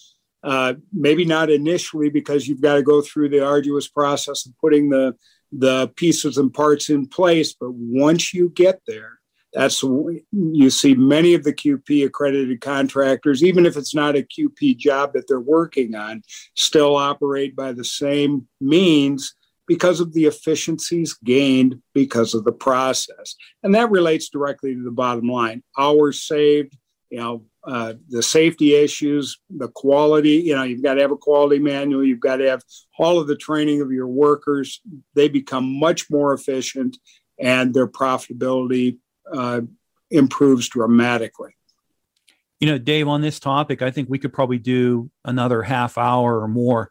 uh, 0.42 0.74
maybe 0.92 1.24
not 1.24 1.50
initially 1.50 2.10
because 2.10 2.46
you've 2.46 2.60
got 2.60 2.74
to 2.74 2.82
go 2.82 3.00
through 3.00 3.30
the 3.30 3.44
arduous 3.44 3.88
process 3.88 4.46
of 4.46 4.52
putting 4.60 4.90
the 4.90 5.16
the 5.56 5.88
pieces 5.94 6.36
and 6.36 6.52
parts 6.52 6.90
in 6.90 7.06
place. 7.06 7.54
But 7.54 7.72
once 7.72 8.34
you 8.34 8.48
get 8.50 8.80
there, 8.86 9.20
that's 9.54 9.82
you 9.82 10.68
see 10.68 10.94
many 10.94 11.34
of 11.34 11.44
the 11.44 11.52
QP 11.52 12.04
accredited 12.04 12.60
contractors, 12.60 13.42
even 13.44 13.64
if 13.66 13.76
it's 13.76 13.94
not 13.94 14.16
a 14.16 14.26
QP 14.26 14.76
job 14.76 15.12
that 15.12 15.28
they're 15.28 15.40
working 15.40 15.94
on, 15.94 16.22
still 16.56 16.96
operate 16.96 17.54
by 17.54 17.72
the 17.72 17.84
same 17.84 18.48
means 18.60 19.34
because 19.66 20.00
of 20.00 20.12
the 20.12 20.26
efficiencies 20.26 21.14
gained 21.24 21.80
because 21.94 22.34
of 22.34 22.44
the 22.44 22.52
process. 22.52 23.36
And 23.62 23.74
that 23.74 23.90
relates 23.90 24.28
directly 24.28 24.74
to 24.74 24.82
the 24.82 24.90
bottom 24.90 25.28
line 25.28 25.62
hours 25.78 26.22
saved, 26.22 26.76
you 27.08 27.18
know, 27.18 27.44
uh, 27.66 27.94
the 28.08 28.22
safety 28.22 28.74
issues, 28.74 29.38
the 29.48 29.68
quality. 29.68 30.32
You 30.32 30.56
know, 30.56 30.64
you've 30.64 30.82
got 30.82 30.94
to 30.94 31.00
have 31.02 31.12
a 31.12 31.16
quality 31.16 31.60
manual. 31.60 32.04
You've 32.04 32.20
got 32.20 32.36
to 32.36 32.50
have 32.50 32.62
all 32.98 33.18
of 33.18 33.28
the 33.28 33.36
training 33.36 33.80
of 33.80 33.92
your 33.92 34.08
workers. 34.08 34.82
They 35.14 35.28
become 35.28 35.78
much 35.78 36.10
more 36.10 36.34
efficient, 36.34 36.98
and 37.38 37.72
their 37.72 37.88
profitability 37.88 38.98
uh, 39.32 39.62
improves 40.10 40.68
dramatically. 40.68 41.56
You 42.60 42.68
know, 42.68 42.78
Dave, 42.78 43.08
on 43.08 43.20
this 43.20 43.40
topic, 43.40 43.82
I 43.82 43.90
think 43.90 44.08
we 44.08 44.18
could 44.18 44.32
probably 44.32 44.58
do 44.58 45.10
another 45.24 45.62
half 45.62 45.98
hour 45.98 46.40
or 46.40 46.48
more. 46.48 46.90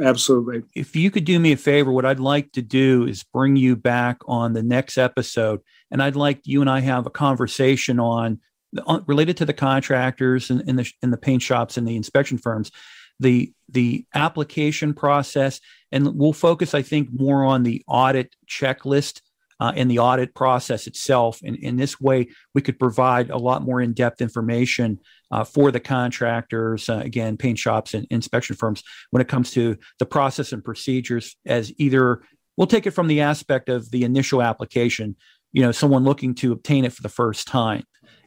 Absolutely. 0.00 0.62
If 0.74 0.94
you 0.94 1.10
could 1.10 1.24
do 1.24 1.40
me 1.40 1.52
a 1.52 1.56
favor, 1.56 1.90
what 1.90 2.04
I'd 2.04 2.20
like 2.20 2.52
to 2.52 2.62
do 2.62 3.06
is 3.06 3.24
bring 3.24 3.56
you 3.56 3.74
back 3.74 4.18
on 4.26 4.52
the 4.52 4.62
next 4.62 4.98
episode, 4.98 5.60
and 5.90 6.02
I'd 6.02 6.16
like 6.16 6.40
you 6.44 6.60
and 6.60 6.68
I 6.68 6.80
have 6.80 7.06
a 7.06 7.10
conversation 7.10 7.98
on 7.98 8.40
uh, 8.86 9.00
related 9.06 9.38
to 9.38 9.46
the 9.46 9.54
contractors 9.54 10.50
and, 10.50 10.62
and 10.68 10.78
the 10.78 10.92
and 11.02 11.12
the 11.12 11.16
paint 11.16 11.40
shops 11.40 11.78
and 11.78 11.88
the 11.88 11.96
inspection 11.96 12.36
firms, 12.36 12.70
the 13.18 13.52
the 13.70 14.04
application 14.14 14.92
process, 14.92 15.60
and 15.90 16.16
we'll 16.16 16.34
focus, 16.34 16.74
I 16.74 16.82
think, 16.82 17.08
more 17.10 17.44
on 17.44 17.62
the 17.62 17.82
audit 17.88 18.36
checklist 18.46 19.22
uh, 19.60 19.72
and 19.74 19.90
the 19.90 19.98
audit 19.98 20.34
process 20.34 20.86
itself. 20.86 21.40
And 21.44 21.56
in 21.56 21.76
this 21.76 22.00
way, 22.00 22.28
we 22.54 22.62
could 22.62 22.78
provide 22.78 23.30
a 23.30 23.36
lot 23.36 23.62
more 23.62 23.80
in 23.80 23.92
depth 23.92 24.20
information 24.20 25.00
uh, 25.30 25.44
for 25.44 25.70
the 25.70 25.80
contractors, 25.80 26.88
uh, 26.88 27.00
again, 27.04 27.36
paint 27.36 27.58
shops 27.58 27.94
and 27.94 28.06
inspection 28.10 28.56
firms, 28.56 28.82
when 29.10 29.20
it 29.20 29.28
comes 29.28 29.50
to 29.52 29.76
the 29.98 30.06
process 30.06 30.52
and 30.52 30.64
procedures. 30.64 31.36
As 31.46 31.72
either 31.78 32.22
we'll 32.56 32.66
take 32.66 32.86
it 32.86 32.92
from 32.92 33.08
the 33.08 33.20
aspect 33.20 33.68
of 33.68 33.90
the 33.90 34.04
initial 34.04 34.42
application, 34.42 35.16
you 35.52 35.62
know, 35.62 35.72
someone 35.72 36.04
looking 36.04 36.34
to 36.36 36.52
obtain 36.52 36.84
it 36.84 36.92
for 36.92 37.02
the 37.02 37.08
first 37.08 37.46
time 37.46 37.84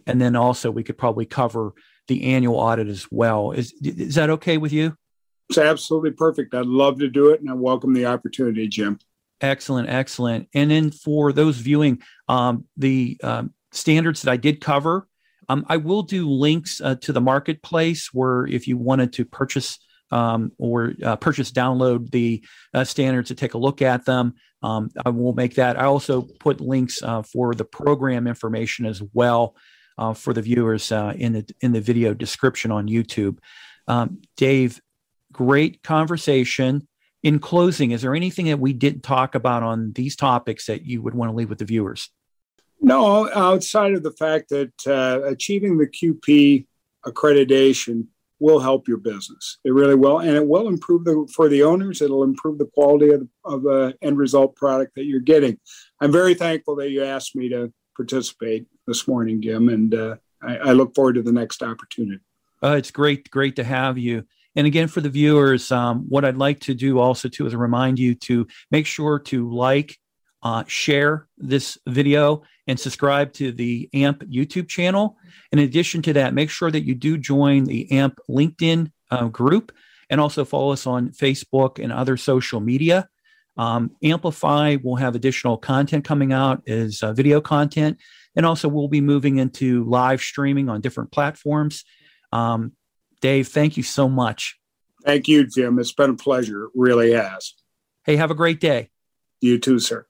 and 0.07 0.21
then 0.21 0.35
also 0.35 0.71
we 0.71 0.83
could 0.83 0.97
probably 0.97 1.25
cover 1.25 1.73
the 2.07 2.33
annual 2.33 2.55
audit 2.55 2.87
as 2.87 3.07
well. 3.11 3.51
Is 3.51 3.73
is 3.81 4.15
that 4.15 4.29
okay 4.29 4.57
with 4.57 4.73
you? 4.73 4.95
It's 5.49 5.57
absolutely 5.57 6.11
perfect. 6.11 6.53
I'd 6.53 6.65
love 6.65 6.99
to 6.99 7.09
do 7.09 7.29
it, 7.29 7.41
and 7.41 7.49
I 7.49 7.53
welcome 7.53 7.93
the 7.93 8.05
opportunity, 8.05 8.67
Jim. 8.67 8.99
Excellent, 9.41 9.89
excellent. 9.89 10.47
And 10.53 10.69
then 10.69 10.91
for 10.91 11.33
those 11.33 11.57
viewing, 11.57 12.01
um, 12.27 12.65
the 12.77 13.19
um, 13.23 13.53
standards 13.71 14.21
that 14.21 14.31
I 14.31 14.37
did 14.37 14.61
cover, 14.61 15.07
um, 15.49 15.65
I 15.67 15.77
will 15.77 16.03
do 16.03 16.29
links 16.29 16.79
uh, 16.79 16.95
to 17.01 17.11
the 17.11 17.21
marketplace 17.21 18.09
where 18.13 18.45
if 18.45 18.67
you 18.67 18.77
wanted 18.77 19.13
to 19.13 19.25
purchase 19.25 19.79
um, 20.11 20.51
or 20.57 20.93
uh, 21.03 21.15
purchase, 21.15 21.51
download 21.51 22.11
the 22.11 22.43
uh, 22.73 22.83
standards 22.83 23.29
to 23.29 23.35
take 23.35 23.53
a 23.53 23.57
look 23.57 23.81
at 23.81 24.05
them. 24.05 24.35
Um, 24.61 24.89
I 25.05 25.09
will 25.09 25.33
make 25.33 25.55
that. 25.55 25.79
I 25.79 25.85
also 25.85 26.21
put 26.21 26.61
links 26.61 27.01
uh, 27.01 27.23
for 27.23 27.55
the 27.55 27.65
program 27.65 28.27
information 28.27 28.85
as 28.85 29.01
well 29.13 29.55
uh, 29.97 30.13
for 30.13 30.33
the 30.33 30.41
viewers 30.41 30.91
uh, 30.91 31.13
in 31.15 31.33
the 31.33 31.49
in 31.61 31.71
the 31.71 31.81
video 31.81 32.13
description 32.13 32.71
on 32.71 32.87
YouTube. 32.87 33.39
Um, 33.87 34.21
Dave, 34.37 34.79
great 35.31 35.81
conversation. 35.81 36.87
In 37.23 37.39
closing, 37.39 37.91
is 37.91 38.01
there 38.01 38.15
anything 38.15 38.47
that 38.47 38.59
we 38.59 38.73
didn't 38.73 39.03
talk 39.03 39.35
about 39.35 39.61
on 39.61 39.93
these 39.93 40.15
topics 40.15 40.65
that 40.65 40.85
you 40.85 41.01
would 41.01 41.13
want 41.13 41.31
to 41.31 41.35
leave 41.35 41.49
with 41.49 41.59
the 41.59 41.65
viewers? 41.65 42.09
No, 42.79 43.31
outside 43.31 43.93
of 43.93 44.01
the 44.01 44.11
fact 44.11 44.49
that 44.49 44.73
uh, 44.87 45.21
achieving 45.25 45.77
the 45.77 45.85
QP 45.85 46.65
accreditation 47.05 48.07
will 48.39 48.59
help 48.59 48.87
your 48.87 48.97
business. 48.97 49.59
It 49.63 49.71
really 49.71 49.93
will, 49.93 50.19
and 50.19 50.35
it 50.35 50.47
will 50.47 50.67
improve 50.67 51.05
the 51.05 51.31
for 51.33 51.47
the 51.47 51.61
owners. 51.61 52.01
It'll 52.01 52.23
improve 52.23 52.57
the 52.57 52.65
quality 52.65 53.11
of, 53.11 53.27
of 53.45 53.61
the 53.61 53.95
end 54.01 54.17
result 54.17 54.55
product 54.55 54.95
that 54.95 55.05
you're 55.05 55.19
getting. 55.19 55.59
I'm 56.01 56.11
very 56.11 56.33
thankful 56.33 56.75
that 56.77 56.89
you 56.89 57.03
asked 57.03 57.35
me 57.35 57.49
to 57.49 57.71
participate 57.95 58.65
this 58.87 59.07
morning, 59.07 59.43
Jim, 59.43 59.69
and 59.69 59.93
uh, 59.93 60.15
I, 60.41 60.57
I, 60.57 60.71
look 60.71 60.95
forward 60.95 61.13
to 61.13 61.21
the 61.21 61.31
next 61.31 61.61
opportunity. 61.61 62.19
Uh, 62.63 62.75
it's 62.77 62.89
great, 62.89 63.29
great 63.29 63.55
to 63.57 63.63
have 63.63 63.99
you. 63.99 64.25
And 64.55 64.67
again, 64.67 64.87
for 64.87 65.01
the 65.01 65.09
viewers, 65.09 65.71
um, 65.71 66.05
what 66.09 66.25
I'd 66.25 66.37
like 66.37 66.59
to 66.61 66.73
do 66.73 66.99
also 66.99 67.29
too 67.29 67.45
is 67.45 67.55
remind 67.55 67.99
you 67.99 68.15
to 68.15 68.47
make 68.69 68.85
sure 68.85 69.19
to 69.19 69.49
like, 69.49 69.97
uh, 70.43 70.63
share 70.67 71.27
this 71.37 71.77
video, 71.87 72.43
and 72.67 72.79
subscribe 72.79 73.33
to 73.33 73.51
the 73.51 73.89
AMPP 73.93 74.31
YouTube 74.31 74.67
channel. 74.67 75.17
In 75.51 75.59
addition 75.59 76.01
to 76.03 76.13
that, 76.13 76.33
make 76.33 76.49
sure 76.49 76.71
that 76.71 76.85
you 76.85 76.95
do 76.95 77.17
join 77.17 77.65
the 77.65 77.87
AMPP 77.91 78.17
LinkedIn 78.29 78.91
uh, 79.11 79.27
group 79.27 79.71
and 80.09 80.19
also 80.19 80.43
follow 80.45 80.71
us 80.71 80.87
on 80.87 81.09
Facebook 81.09 81.81
and 81.81 81.91
other 81.91 82.17
social 82.17 82.59
media. 82.59 83.07
Um, 83.57 83.91
Amplify 84.03 84.77
will 84.83 84.95
have 84.95 85.15
additional 85.15 85.57
content 85.57 86.05
coming 86.05 86.33
out 86.33 86.67
as 86.67 87.03
uh, 87.03 87.13
video 87.13 87.41
content, 87.41 87.97
and 88.35 88.45
also 88.45 88.67
we'll 88.67 88.87
be 88.87 89.01
moving 89.01 89.37
into 89.37 89.83
live 89.85 90.21
streaming 90.21 90.69
on 90.69 90.81
different 90.81 91.11
platforms. 91.11 91.83
Um, 92.31 92.73
Dave, 93.21 93.47
thank 93.47 93.77
you 93.77 93.83
so 93.83 94.09
much. 94.09 94.59
Thank 95.05 95.27
you, 95.27 95.47
Jim. 95.47 95.79
It's 95.79 95.93
been 95.93 96.11
a 96.11 96.15
pleasure. 96.15 96.65
It 96.65 96.71
really 96.75 97.11
has. 97.13 97.53
Hey, 98.03 98.15
have 98.15 98.31
a 98.31 98.35
great 98.35 98.59
day. 98.59 98.89
You 99.39 99.59
too, 99.59 99.79
sir. 99.79 100.07